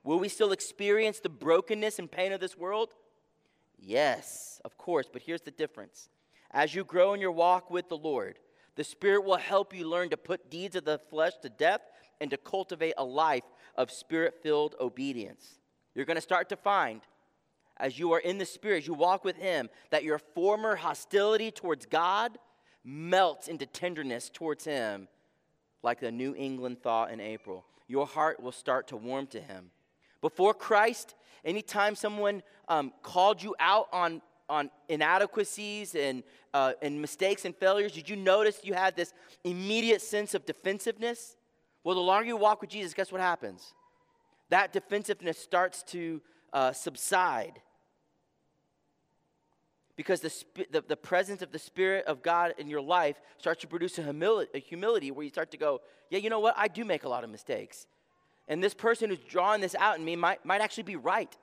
[0.04, 2.94] Will we still experience the brokenness and pain of this world?
[3.78, 6.10] Yes, of course, but here's the difference.
[6.52, 8.40] As you grow in your walk with the Lord,
[8.76, 11.82] the Spirit will help you learn to put deeds of the flesh to death
[12.22, 13.44] and to cultivate a life
[13.76, 15.60] of spirit filled obedience.
[15.96, 17.02] You're going to start to find,
[17.78, 21.52] as you are in the Spirit, as you walk with Him, that your former hostility
[21.52, 22.38] towards God
[22.84, 25.08] melts into tenderness towards Him,
[25.84, 27.66] like the New England thaw in April.
[27.88, 29.72] Your heart will start to warm to Him.
[30.22, 36.24] Before Christ, anytime someone um, called you out on, on inadequacies and,
[36.54, 39.14] uh, and mistakes and failures, did you notice you had this
[39.46, 41.38] immediate sense of defensiveness?
[41.86, 43.76] Well, the longer you walk with Jesus, guess what happens?
[44.50, 46.20] That defensiveness starts to
[46.52, 47.62] uh, subside
[49.96, 50.34] because the,
[50.72, 54.02] the, the, presence of the Spirit of God in your life starts to produce a
[54.02, 56.56] humility, a humility where you start to go, yeah, you know what?
[56.58, 57.86] I do make a lot of mistakes.
[58.48, 61.34] And this person who's drawing this out in me might, might actually be right.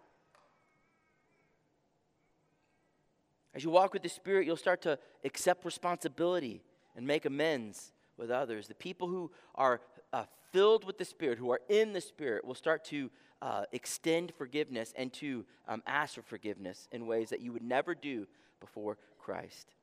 [3.54, 6.62] As you walk with the Spirit, you'll start to accept responsibility
[6.96, 8.66] and make amends with others.
[8.66, 9.80] The people who are
[10.12, 14.32] uh, filled with the Spirit, who are in the Spirit, will start to uh, extend
[14.36, 18.26] forgiveness and to um, ask for forgiveness in ways that you would never do
[18.60, 19.74] before Christ.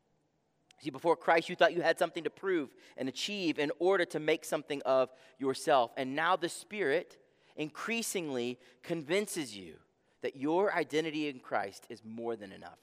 [0.81, 4.19] See, before Christ, you thought you had something to prove and achieve in order to
[4.19, 5.91] make something of yourself.
[5.97, 7.17] And now the Spirit
[7.57, 9.73] increasingly convinces you
[10.21, 12.79] that your identity in Christ is more than enough.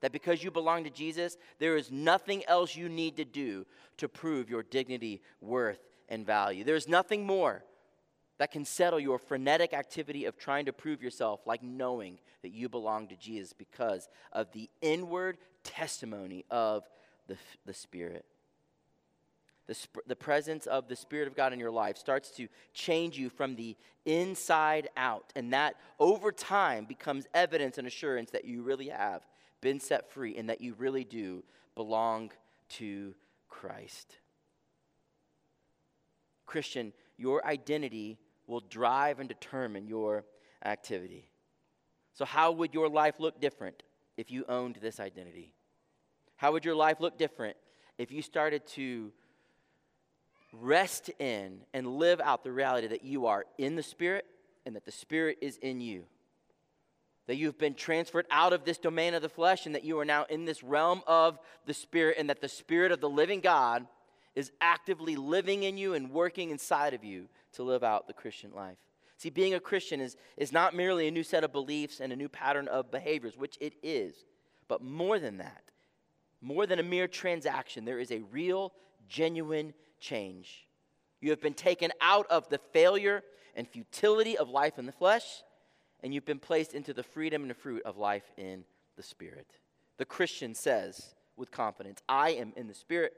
[0.00, 3.66] That because you belong to Jesus, there is nothing else you need to do
[3.98, 6.64] to prove your dignity, worth, and value.
[6.64, 7.64] There's nothing more
[8.38, 12.68] that can settle your frenetic activity of trying to prove yourself like knowing that you
[12.68, 16.84] belong to Jesus because of the inward testimony of
[17.28, 18.24] the, the Spirit.
[19.66, 23.18] The, sp- the presence of the Spirit of God in your life starts to change
[23.18, 25.32] you from the inside out.
[25.34, 29.22] And that over time becomes evidence and assurance that you really have
[29.60, 31.42] been set free and that you really do
[31.74, 32.30] belong
[32.68, 33.14] to
[33.48, 34.18] Christ.
[36.46, 40.24] Christian, your identity will drive and determine your
[40.64, 41.28] activity.
[42.14, 43.82] So, how would your life look different
[44.16, 45.52] if you owned this identity?
[46.36, 47.56] How would your life look different
[47.98, 49.12] if you started to
[50.52, 54.24] rest in and live out the reality that you are in the Spirit
[54.64, 56.04] and that the Spirit is in you?
[57.26, 60.04] That you've been transferred out of this domain of the flesh and that you are
[60.04, 63.86] now in this realm of the Spirit, and that the Spirit of the living God
[64.36, 68.52] is actively living in you and working inside of you to live out the Christian
[68.54, 68.76] life.
[69.16, 72.16] See, being a Christian is, is not merely a new set of beliefs and a
[72.16, 74.14] new pattern of behaviors, which it is,
[74.68, 75.62] but more than that,
[76.42, 78.74] more than a mere transaction, there is a real,
[79.08, 80.66] genuine change.
[81.22, 83.22] You have been taken out of the failure
[83.54, 85.24] and futility of life in the flesh,
[86.02, 88.64] and you've been placed into the freedom and the fruit of life in
[88.96, 89.48] the Spirit.
[89.96, 93.14] The Christian says with confidence, I am in the Spirit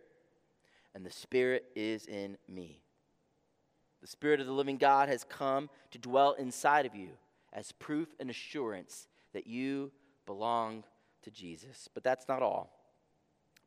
[0.99, 2.83] and the Spirit is in me.
[4.01, 7.11] The Spirit of the living God has come to dwell inside of you
[7.53, 9.93] as proof and assurance that you
[10.27, 10.83] belong
[11.23, 11.89] to Jesus.
[11.95, 12.73] But that's not all.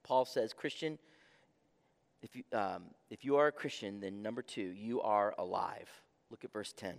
[0.04, 1.00] Paul says, Christian,
[2.22, 5.90] if you, um, if you are a Christian, then number two, you are alive.
[6.32, 6.96] Look at verse 10.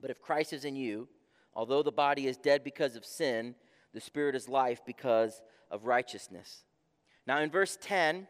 [0.00, 1.06] But if Christ is in you,
[1.54, 3.56] although the body is dead because of sin,
[3.92, 6.64] the spirit is life because of righteousness.
[7.26, 8.26] Now, in verse 10,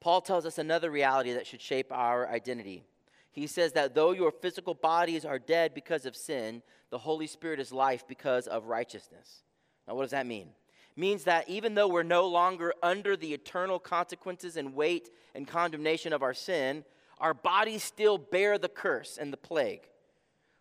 [0.00, 2.84] Paul tells us another reality that should shape our identity.
[3.30, 7.60] He says that though your physical bodies are dead because of sin, the Holy Spirit
[7.60, 9.42] is life because of righteousness.
[9.86, 10.48] Now, what does that mean?
[10.96, 15.46] It means that even though we're no longer under the eternal consequences and weight and
[15.46, 16.84] condemnation of our sin,
[17.18, 19.82] our bodies still bear the curse and the plague.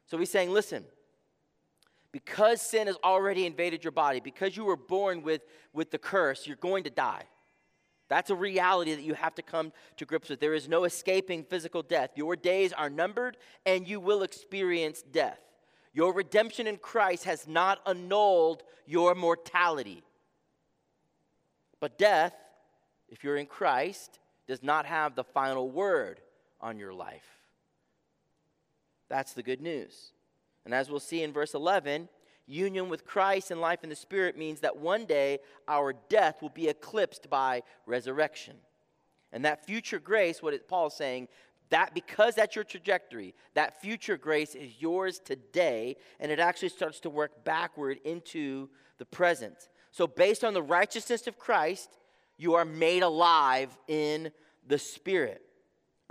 [0.06, 0.84] So he's saying, listen,
[2.12, 5.42] because sin has already invaded your body, because you were born with,
[5.74, 7.24] with the curse, you're going to die.
[8.10, 10.40] That's a reality that you have to come to grips with.
[10.40, 12.12] There is no escaping physical death.
[12.16, 15.40] Your days are numbered and you will experience death.
[15.94, 20.04] Your redemption in Christ has not annulled your mortality.
[21.80, 22.34] But death,
[23.10, 26.20] if you're in Christ, does not have the final word
[26.60, 27.40] on your life.
[29.08, 30.12] That's the good news.
[30.66, 32.10] And as we'll see in verse 11,
[32.50, 36.50] union with Christ and life in the Spirit means that one day our death will
[36.50, 38.56] be eclipsed by resurrection.
[39.32, 41.28] And that future grace, what Paul is saying,
[41.70, 47.00] that because that's your trajectory, that future grace is yours today, and it actually starts
[47.02, 49.70] to work backward into the present.
[49.92, 51.98] So, based on the righteousness of Christ,
[52.38, 54.32] you are made alive in
[54.68, 55.44] the Spirit.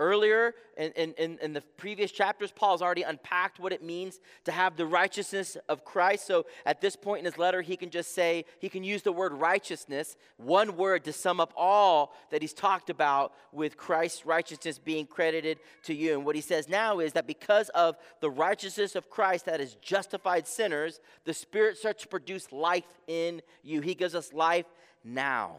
[0.01, 4.77] Earlier in, in, in, the previous chapters, Paul's already unpacked what it means to have
[4.77, 6.25] the righteousness of Christ.
[6.25, 9.11] So at this point in his letter, he can just say, he can use the
[9.11, 14.79] word righteousness, one word to sum up all that he's talked about with Christ's righteousness
[14.79, 16.13] being credited to you.
[16.13, 19.75] And what he says now is that because of the righteousness of Christ that has
[19.81, 23.81] justified sinners, the Spirit starts to produce life in you.
[23.81, 24.65] He gives us life
[25.03, 25.57] now.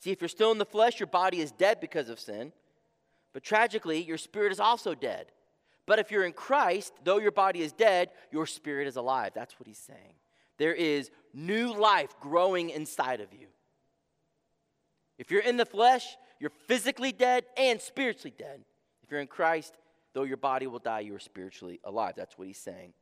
[0.00, 2.52] See, if you're still in the flesh, your body is dead because of sin.
[3.32, 5.26] But tragically, your spirit is also dead.
[5.86, 9.32] But if you're in Christ, though your body is dead, your spirit is alive.
[9.34, 10.14] That's what he's saying.
[10.58, 13.46] There is new life growing inside of you.
[15.18, 18.60] If you're in the flesh, you're physically dead and spiritually dead.
[19.02, 19.74] If you're in Christ,
[20.12, 22.14] though your body will die, you are spiritually alive.
[22.16, 22.92] That's what he's saying.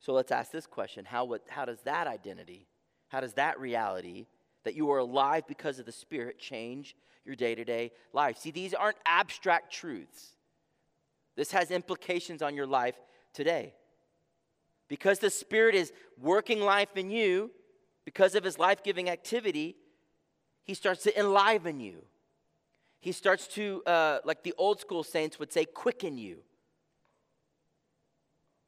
[0.00, 2.66] So let's ask this question how, what, how does that identity,
[3.08, 4.26] how does that reality
[4.64, 8.38] that you are alive because of the Spirit change your day to day life.
[8.38, 10.30] See, these aren't abstract truths.
[11.36, 12.96] This has implications on your life
[13.32, 13.74] today.
[14.88, 17.50] Because the Spirit is working life in you,
[18.04, 19.76] because of His life giving activity,
[20.64, 22.02] He starts to enliven you.
[23.00, 26.38] He starts to, uh, like the old school saints would say, quicken you.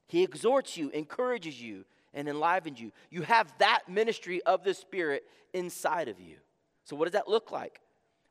[0.08, 1.84] He exhorts you, encourages you,
[2.14, 2.92] and enlivened you.
[3.10, 6.36] You have that ministry of the Spirit inside of you.
[6.84, 7.80] So, what does that look like?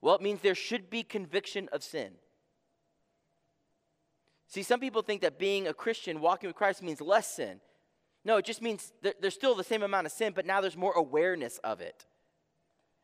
[0.01, 2.11] Well, it means there should be conviction of sin.
[4.47, 7.59] See, some people think that being a Christian, walking with Christ, means less sin.
[8.25, 10.93] No, it just means there's still the same amount of sin, but now there's more
[10.93, 12.05] awareness of it.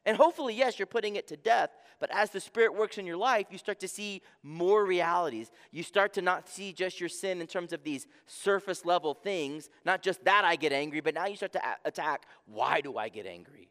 [0.06, 1.70] And hopefully, yes, you're putting it to death,
[2.00, 5.52] but as the Spirit works in your life, you start to see more realities.
[5.72, 9.70] You start to not see just your sin in terms of these surface level things,
[9.84, 13.10] not just that I get angry, but now you start to attack why do I
[13.10, 13.70] get angry?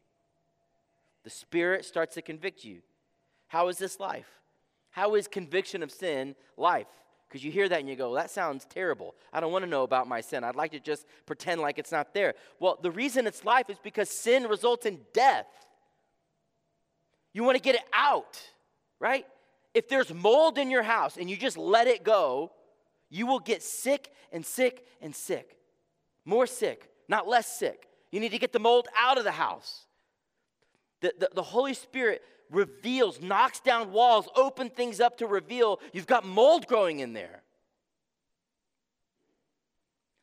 [1.24, 2.83] The Spirit starts to convict you.
[3.49, 4.29] How is this life?
[4.91, 6.87] How is conviction of sin life?
[7.29, 9.14] Because you hear that and you go, well, that sounds terrible.
[9.33, 10.45] I don't want to know about my sin.
[10.45, 12.35] I'd like to just pretend like it's not there.
[12.59, 15.47] Well, the reason it's life is because sin results in death.
[17.33, 18.41] You want to get it out,
[18.99, 19.26] right?
[19.74, 22.53] If there's mold in your house and you just let it go,
[23.11, 25.57] you will get sick and sick and sick.
[26.24, 27.89] More sick, not less sick.
[28.11, 29.87] You need to get the mold out of the house.
[31.01, 36.07] The, the, the Holy Spirit reveals, knocks down walls, open things up to reveal you've
[36.07, 37.43] got mold growing in there.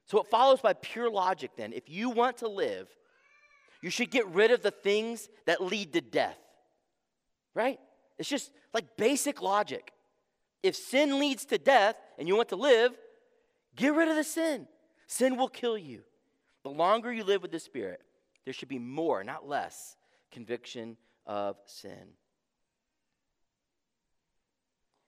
[0.08, 1.74] So it follows by pure logic then.
[1.74, 2.88] If you want to live,
[3.82, 6.38] you should get rid of the things that lead to death.
[7.56, 7.80] Right?
[8.20, 9.92] It's just like basic logic.
[10.62, 12.92] If sin leads to death and you want to live,
[13.76, 14.68] get rid of the sin.
[15.08, 16.02] Sin will kill you.
[16.64, 18.02] The longer you live with the Spirit,
[18.44, 19.96] there should be more, not less,
[20.32, 22.14] conviction of sin.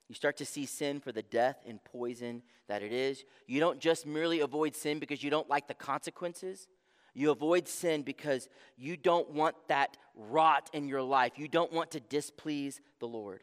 [0.07, 3.25] You start to see sin for the death and poison that it is.
[3.45, 6.67] You don't just merely avoid sin because you don't like the consequences.
[7.17, 8.47] You avoid sin because
[8.77, 11.31] you don't want that rot in your life.
[11.37, 13.41] You don't want to displease the Lord.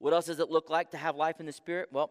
[0.00, 1.90] What else does it look like to have life in the Spirit?
[1.92, 2.10] Well,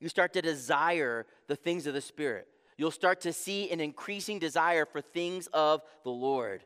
[0.00, 2.46] you start to desire the things of the Spirit.
[2.76, 6.64] You'll start to see an increasing desire for things of the Lord.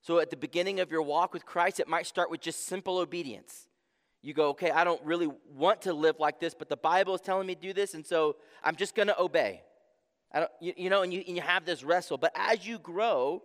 [0.00, 2.96] So at the beginning of your walk with Christ, it might start with just simple
[2.96, 3.68] obedience.
[4.22, 7.20] You go, okay, I don't really want to live like this, but the Bible is
[7.20, 9.60] telling me to do this, and so I'm just going to obey.
[10.32, 12.18] I don't, you, you know, and you, and you have this wrestle.
[12.18, 13.42] But as you grow,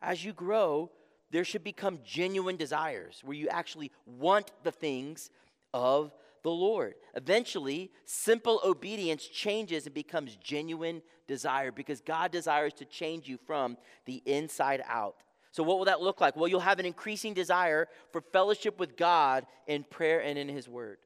[0.00, 0.90] as you grow,
[1.30, 5.30] there should become genuine desires where you actually want the things
[5.72, 6.12] of
[6.42, 6.94] the Lord.
[7.14, 13.76] Eventually, simple obedience changes and becomes genuine desire because God desires to change you from
[14.06, 15.16] the inside out.
[15.52, 16.36] So, what will that look like?
[16.36, 20.68] Well, you'll have an increasing desire for fellowship with God in prayer and in His
[20.68, 20.98] Word.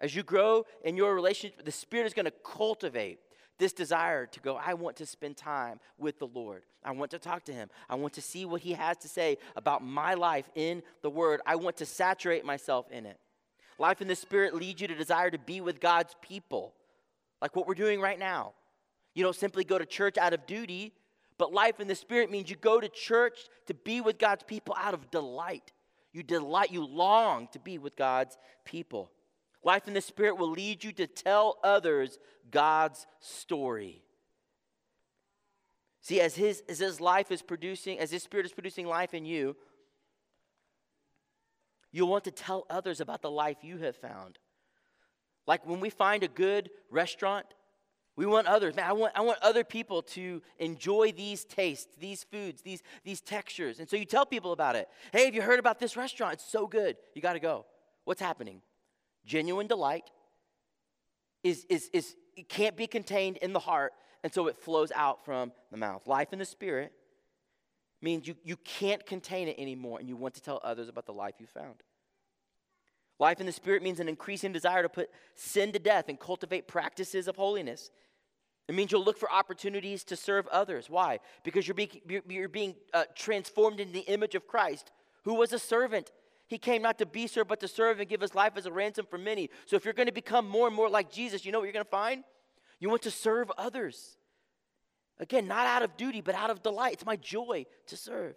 [0.00, 3.20] As you grow in your relationship, the Spirit is going to cultivate,
[3.58, 6.62] this desire to go, I want to spend time with the Lord.
[6.84, 7.70] I want to talk to Him.
[7.88, 11.40] I want to see what He has to say about my life in the Word.
[11.46, 13.18] I want to saturate myself in it.
[13.78, 16.74] Life in the Spirit leads you to desire to be with God's people,
[17.40, 18.52] like what we're doing right now.
[19.14, 20.92] You don't simply go to church out of duty,
[21.38, 24.76] but life in the Spirit means you go to church to be with God's people
[24.78, 25.72] out of delight.
[26.12, 29.10] You delight, you long to be with God's people.
[29.64, 32.18] Life in the Spirit will lead you to tell others
[32.50, 34.04] God's story.
[36.04, 39.24] See, as his, as his life is producing, as his spirit is producing life in
[39.24, 39.56] you,
[41.92, 44.38] you'll want to tell others about the life you have found.
[45.46, 47.46] Like when we find a good restaurant,
[48.16, 48.76] we want others.
[48.76, 53.22] Man, I want, I want other people to enjoy these tastes, these foods, these, these
[53.22, 53.80] textures.
[53.80, 54.90] And so you tell people about it.
[55.10, 56.34] Hey, have you heard about this restaurant?
[56.34, 56.98] It's so good.
[57.14, 57.64] You got to go.
[58.04, 58.60] What's happening?
[59.24, 60.10] Genuine delight
[61.42, 65.24] is, is, is, it can't be contained in the heart, and so it flows out
[65.24, 66.06] from the mouth.
[66.06, 66.92] Life in the Spirit
[68.00, 71.12] means you, you can't contain it anymore, and you want to tell others about the
[71.12, 71.82] life you found.
[73.18, 76.66] Life in the Spirit means an increasing desire to put sin to death and cultivate
[76.66, 77.90] practices of holiness.
[78.68, 80.90] It means you'll look for opportunities to serve others.
[80.90, 81.20] Why?
[81.44, 84.90] Because you're being, you're being uh, transformed into the image of Christ,
[85.24, 86.10] who was a servant
[86.54, 88.70] he came not to be served, but to serve and give his life as a
[88.70, 89.50] ransom for many.
[89.66, 91.72] So if you're going to become more and more like Jesus, you know what you're
[91.72, 92.22] going to find?
[92.78, 94.16] You want to serve others.
[95.18, 96.92] Again, not out of duty, but out of delight.
[96.92, 98.36] It's my joy to serve.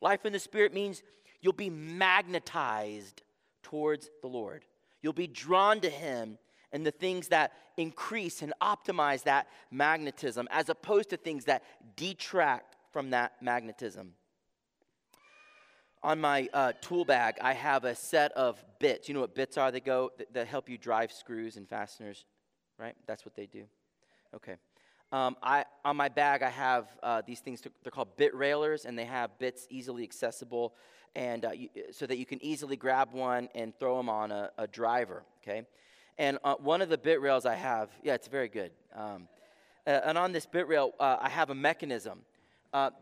[0.00, 1.02] Life in the Spirit means
[1.40, 3.22] you'll be magnetized
[3.64, 4.64] towards the Lord.
[5.02, 6.38] You'll be drawn to Him
[6.70, 11.64] and the things that increase and optimize that magnetism, as opposed to things that
[11.96, 14.14] detract from that magnetism
[16.02, 19.08] on my uh, tool bag, I have a set of bits.
[19.08, 19.70] You know what bits are?
[19.70, 22.24] They go that, that help you drive screws and fasteners,
[22.78, 22.94] right?
[23.06, 23.64] That's what they do.
[24.34, 24.56] Okay.
[25.12, 27.60] Um, I, on my bag, I have uh, these things.
[27.62, 30.74] To, they're called bit railers, and they have bits easily accessible,
[31.14, 34.50] and uh, you, so that you can easily grab one and throw them on a,
[34.58, 35.22] a driver.
[35.42, 35.62] Okay.
[36.18, 38.72] And uh, one of the bit rails I have, yeah, it's very good.
[38.94, 39.28] Um,
[39.86, 42.20] uh, and on this bit rail, uh, I have a mechanism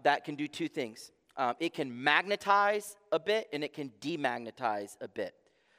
[0.02, 4.98] that can do two things um, it can magnetize a bit and it can demagnetize
[5.00, 5.34] a bit.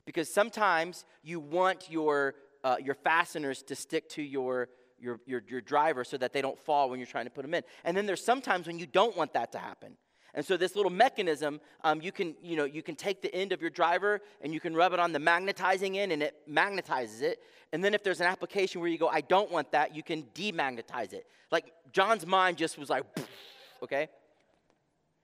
[0.05, 2.34] Because sometimes you want your,
[2.64, 6.57] uh, your fasteners to stick to your, your, your, your driver so that they don't
[6.57, 7.62] fall when you're trying to put them in.
[7.84, 9.97] And then there's sometimes when you don't want that to happen.
[10.34, 13.51] And so this little mechanism, um, you can you know you can take the end
[13.51, 17.22] of your driver and you can rub it on the magnetizing end, and it magnetizes
[17.22, 17.39] it.
[17.74, 20.24] And then if there's an application where you go, I don't want that, you can
[20.34, 21.26] demagnetize it.
[21.51, 23.03] Like John's mind just was like,
[23.84, 24.07] okay.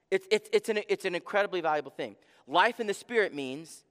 [0.10, 2.16] It's, it's, it's, an, it's an incredibly valuable thing.
[2.48, 3.84] Life in the Spirit means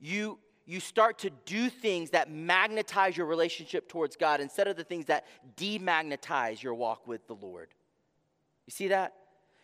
[0.00, 4.84] you, you start to do things that magnetize your relationship towards God instead of the
[4.84, 5.24] things that
[5.56, 7.68] demagnetize your walk with the Lord.
[8.66, 9.14] You see that?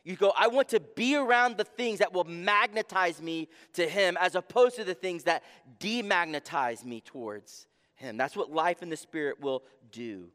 [0.05, 4.17] You go, I want to be around the things that will magnetize me to Him
[4.21, 5.45] as opposed to the things that
[5.79, 8.17] demagnetize me towards Him.
[8.17, 9.63] That's what life in the Spirit will
[9.93, 10.29] do.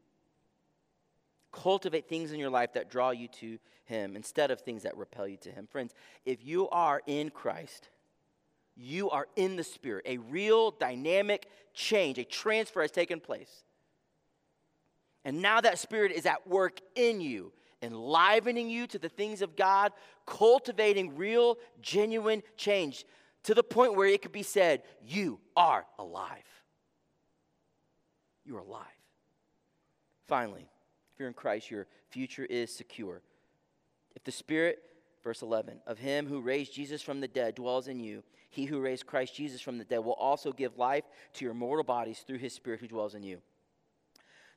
[1.62, 5.26] Cultivate things in your life that draw you to Him instead of things that repel
[5.26, 5.66] you to Him.
[5.66, 5.92] Friends,
[6.24, 7.88] if you are in Christ,
[8.76, 10.04] you are in the Spirit.
[10.06, 13.64] A real dynamic change, a transfer has taken place.
[15.24, 17.52] And now that Spirit is at work in you,
[17.82, 19.92] enlivening you to the things of God,
[20.26, 23.04] cultivating real, genuine change
[23.42, 26.44] to the point where it could be said, You are alive.
[28.44, 28.84] You are alive.
[30.28, 30.68] Finally,
[31.18, 33.22] you're in Christ, your future is secure.
[34.14, 34.78] If the Spirit,
[35.22, 38.80] verse 11, of Him who raised Jesus from the dead dwells in you, He who
[38.80, 41.04] raised Christ Jesus from the dead will also give life
[41.34, 43.40] to your mortal bodies through His Spirit who dwells in you.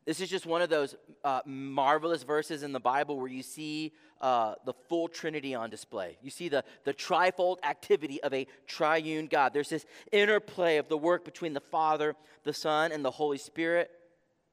[0.06, 3.94] This is just one of those uh, marvelous verses in the Bible where you see
[4.20, 6.18] uh, the full Trinity on display.
[6.24, 9.54] You see the, the trifold activity of a triune God.
[9.54, 13.92] There's this interplay of the work between the Father, the Son, and the Holy Spirit.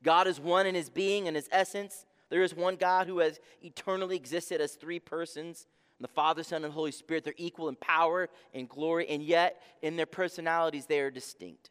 [0.02, 2.06] God is one in his being and his essence.
[2.30, 5.66] There is one God who has eternally existed as three persons
[6.00, 7.24] the Father, Son, and Holy Spirit.
[7.24, 11.70] They're equal in power and glory, and yet in their personalities, they are distinct.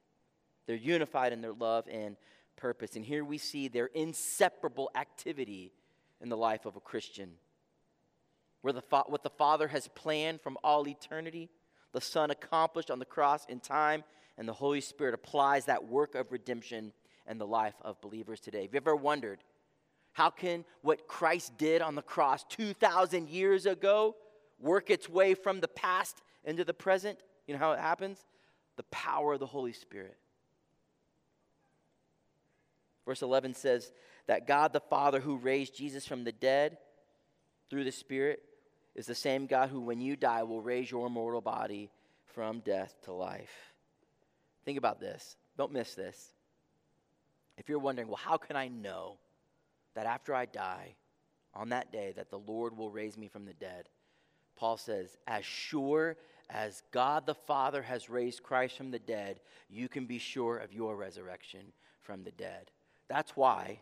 [0.66, 2.18] They're unified in their love and
[2.58, 2.96] purpose.
[2.96, 5.72] And here we see their inseparable activity
[6.20, 7.32] in the life of a Christian.
[8.62, 11.50] Where the what the Father has planned from all eternity,
[11.94, 14.04] the Son accomplished on the cross in time,
[14.38, 16.92] and the Holy Spirit applies that work of redemption
[17.28, 18.64] and the life of believers today.
[18.64, 19.40] Have you ever wondered
[20.14, 24.16] how can what Christ did on the cross 2,000 years ago
[24.60, 27.20] work its way from the past into the present?
[27.46, 28.26] You know how it happens?
[28.78, 30.18] The power of the Holy Spirit.
[33.06, 33.92] Verse 11 says
[34.26, 36.78] that God the Father who raised Jesus from the dead
[37.70, 38.42] through the Spirit
[38.96, 41.92] is the same God who, when you die, will raise your mortal body
[42.26, 43.74] from death to life.
[44.66, 45.38] Think about this.
[45.58, 46.34] Don't miss this.
[47.58, 49.18] If you're wondering, well, how can I know
[49.96, 50.96] that after I die,
[51.54, 53.90] on that day, that the Lord will raise me from the dead?
[54.56, 56.16] Paul says, as sure
[56.50, 59.40] as God the Father has raised Christ from the dead,
[59.70, 62.72] you can be sure of your resurrection from the dead.
[63.10, 63.82] That's why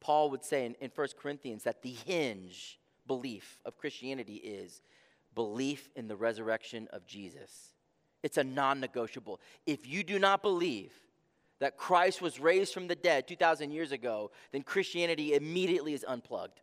[0.00, 4.82] Paul would say in, in 1 Corinthians that the hinge belief of Christianity is
[5.34, 7.72] belief in the resurrection of Jesus.
[8.22, 9.40] It's a non negotiable.
[9.66, 10.92] If you do not believe
[11.64, 16.60] that Christ was raised from the dead 2,000 years ago, then Christianity immediately is unplugged.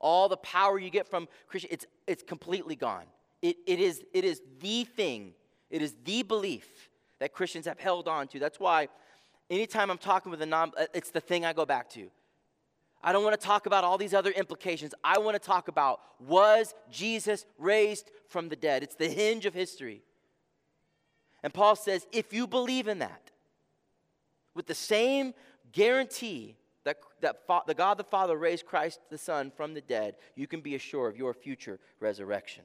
[0.00, 3.04] All the power you get from Christian, it's, it's completely gone.
[3.40, 5.32] It, it, is, it is the thing,
[5.70, 6.66] it is the belief
[7.20, 8.40] that Christians have held on to.
[8.40, 8.88] That's why
[9.48, 12.10] anytime I'm talking with a non, uh, it's the thing I go back to.
[13.04, 14.92] I don't want to talk about all these other implications.
[15.04, 18.82] I want to talk about was Jesus raised from the dead?
[18.82, 20.02] It's the hinge of history.
[21.44, 23.30] And Paul says, if you believe in that,
[24.56, 25.34] with the same
[25.70, 30.16] guarantee that, that fa- the God the Father raised Christ the Son from the dead,
[30.34, 32.64] you can be assured of your future resurrection.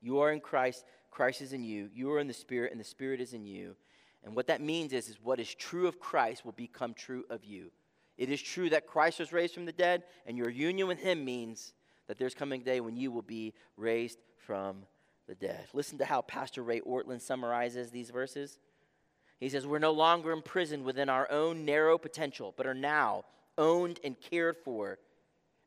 [0.00, 1.90] You are in Christ, Christ is in you.
[1.92, 3.74] You are in the Spirit, and the Spirit is in you.
[4.22, 7.44] And what that means is, is what is true of Christ will become true of
[7.44, 7.70] you.
[8.16, 11.24] It is true that Christ was raised from the dead, and your union with him
[11.24, 11.74] means
[12.06, 14.84] that there's coming a day when you will be raised from
[15.26, 15.66] the dead.
[15.72, 18.58] Listen to how Pastor Ray Ortlund summarizes these verses.
[19.44, 23.26] He says, We're no longer imprisoned within our own narrow potential, but are now
[23.58, 24.98] owned and cared for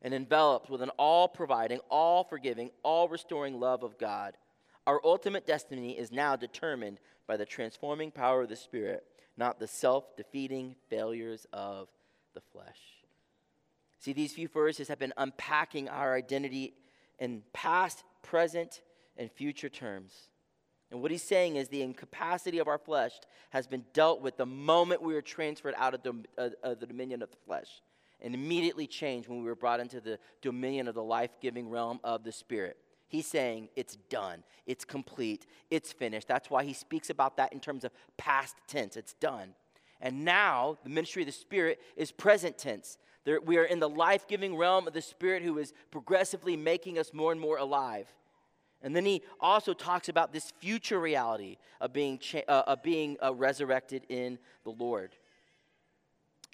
[0.02, 4.36] and enveloped with an all providing, all forgiving, all restoring love of God.
[4.84, 6.98] Our ultimate destiny is now determined
[7.28, 9.04] by the transforming power of the Spirit,
[9.36, 11.86] not the self defeating failures of
[12.34, 12.80] the flesh.
[14.00, 16.74] See, these few verses have been unpacking our identity
[17.20, 18.82] in past, present,
[19.16, 20.30] and future terms.
[20.90, 23.12] And what he's saying is the incapacity of our flesh
[23.50, 26.86] has been dealt with the moment we were transferred out of, dom- uh, uh, the
[26.86, 27.82] dominion of the flesh
[28.20, 32.00] and immediately changed when we were brought into the dominion of the life giving realm
[32.02, 32.76] of the Spirit.
[33.06, 36.28] He's saying it's done, it's complete, it's finished.
[36.28, 38.96] That's why he speaks about that in terms of past tense.
[38.96, 39.54] It's done.
[40.00, 42.98] And now the ministry of the Spirit is present tense.
[43.24, 46.98] There, we are in the life giving realm of the Spirit who is progressively making
[46.98, 48.12] us more and more alive.
[48.82, 53.16] And then he also talks about this future reality of being, cha- uh, of being
[53.22, 55.16] uh, resurrected in the Lord.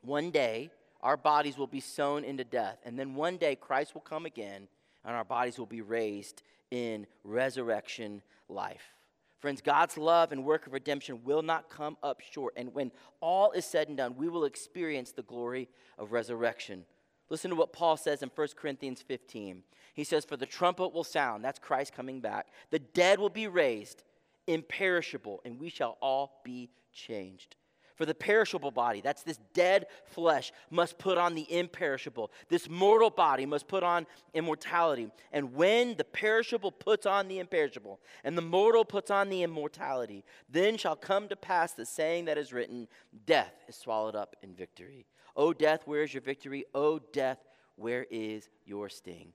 [0.02, 0.70] One day,
[1.02, 2.78] our bodies will be sown into death.
[2.84, 4.68] And then one day, Christ will come again,
[5.04, 8.94] and our bodies will be raised in resurrection life.
[9.38, 12.54] Friends, God's love and work of redemption will not come up short.
[12.56, 15.68] And when all is said and done, we will experience the glory
[15.98, 16.86] of resurrection.
[17.28, 19.62] Listen to what Paul says in 1 Corinthians 15.
[19.94, 22.48] He says, For the trumpet will sound, that's Christ coming back.
[22.70, 24.02] The dead will be raised,
[24.46, 27.56] imperishable, and we shall all be changed.
[27.94, 32.32] For the perishable body, that's this dead flesh, must put on the imperishable.
[32.48, 35.10] This mortal body must put on immortality.
[35.30, 40.24] And when the perishable puts on the imperishable, and the mortal puts on the immortality,
[40.50, 42.88] then shall come to pass the saying that is written
[43.26, 45.06] Death is swallowed up in victory.
[45.36, 46.64] O death, where is your victory?
[46.74, 47.38] O death,
[47.76, 49.32] where is your sting?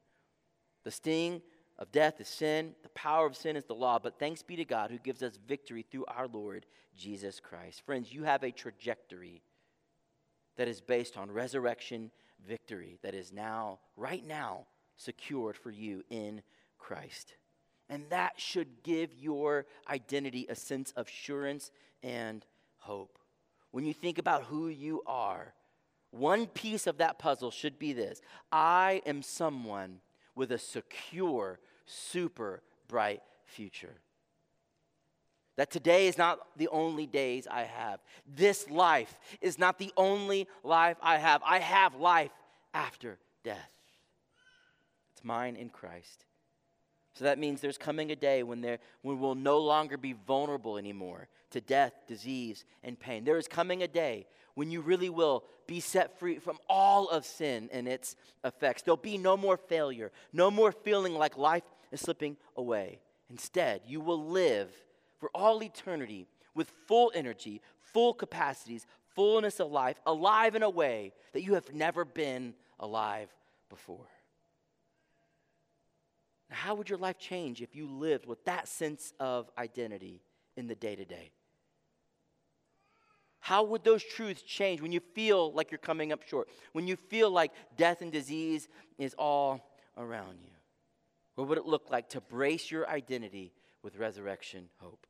[0.89, 1.43] The sting
[1.77, 2.73] of death is sin.
[2.81, 3.99] The power of sin is the law.
[3.99, 6.65] But thanks be to God who gives us victory through our Lord
[6.97, 7.83] Jesus Christ.
[7.85, 9.43] Friends, you have a trajectory
[10.57, 12.09] that is based on resurrection
[12.43, 14.65] victory that is now, right now,
[14.97, 16.41] secured for you in
[16.79, 17.35] Christ.
[17.87, 21.69] And that should give your identity a sense of assurance
[22.01, 22.43] and
[22.77, 23.19] hope.
[23.69, 25.53] When you think about who you are,
[26.09, 29.99] one piece of that puzzle should be this I am someone
[30.39, 33.97] with a secure, super bright future.
[35.57, 37.99] That today is not the only days I have.
[38.25, 41.41] This life is not the only life I have.
[41.45, 42.31] I have life
[42.73, 43.69] after death.
[45.11, 46.23] It's mine in Christ.
[47.15, 50.77] So that means there's coming a day when, there, when we'll no longer be vulnerable
[50.77, 53.25] anymore to death, disease, and pain.
[53.25, 54.25] There is coming a day
[54.55, 58.81] when you really will be set free from all of sin and its effects.
[58.81, 62.99] There'll be no more failure, no more feeling like life is slipping away.
[63.29, 64.69] Instead, you will live
[65.19, 67.61] for all eternity with full energy,
[67.93, 68.85] full capacities,
[69.15, 73.29] fullness of life, alive in a way that you have never been alive
[73.69, 74.07] before.
[76.49, 80.21] Now, how would your life change if you lived with that sense of identity
[80.57, 81.31] in the day to day?
[83.39, 86.49] How would those truths change when you feel like you're coming up short?
[86.73, 88.67] When you feel like death and disease
[88.97, 89.61] is all
[89.97, 90.51] around you?
[91.35, 95.07] What would it look like to brace your identity with resurrection hope?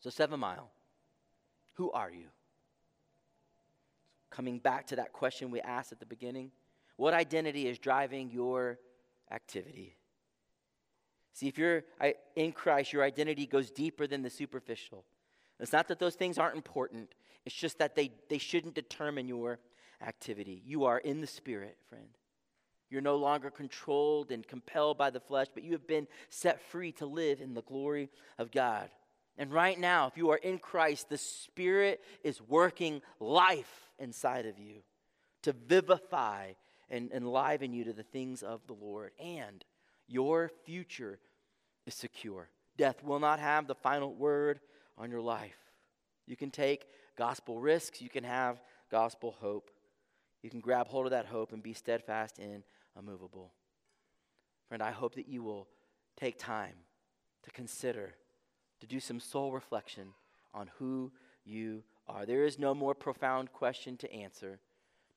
[0.00, 0.70] So, Seven Mile,
[1.74, 2.26] who are you?
[4.30, 6.50] Coming back to that question we asked at the beginning,
[6.96, 8.78] what identity is driving your
[9.30, 9.96] activity?
[11.32, 11.84] See, if you're
[12.36, 15.04] in Christ, your identity goes deeper than the superficial.
[15.58, 17.14] It's not that those things aren't important,
[17.44, 19.58] it's just that they, they shouldn't determine your
[20.00, 20.62] activity.
[20.64, 22.08] You are in the Spirit, friend.
[22.90, 26.92] You're no longer controlled and compelled by the flesh, but you have been set free
[26.92, 28.90] to live in the glory of God.
[29.38, 34.58] And right now, if you are in Christ, the Spirit is working life inside of
[34.58, 34.82] you
[35.42, 36.52] to vivify
[36.90, 39.12] and enliven you to the things of the Lord.
[39.18, 39.64] And
[40.06, 41.18] your future
[41.86, 42.50] is secure.
[42.76, 44.60] Death will not have the final word
[44.98, 45.56] on your life.
[46.26, 46.86] You can take
[47.22, 48.60] gospel risks, you can have
[48.90, 49.70] gospel hope.
[50.42, 52.64] You can grab hold of that hope and be steadfast and
[52.98, 53.52] immovable.
[54.66, 55.68] Friend, I hope that you will
[56.16, 56.74] take time
[57.44, 58.14] to consider,
[58.80, 60.08] to do some soul reflection
[60.52, 61.12] on who
[61.44, 62.26] you are.
[62.26, 64.58] There is no more profound question to answer.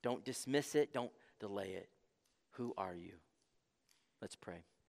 [0.03, 1.89] Don't dismiss it, don't delay it.
[2.51, 3.13] Who are you?
[4.21, 4.63] Let's pray.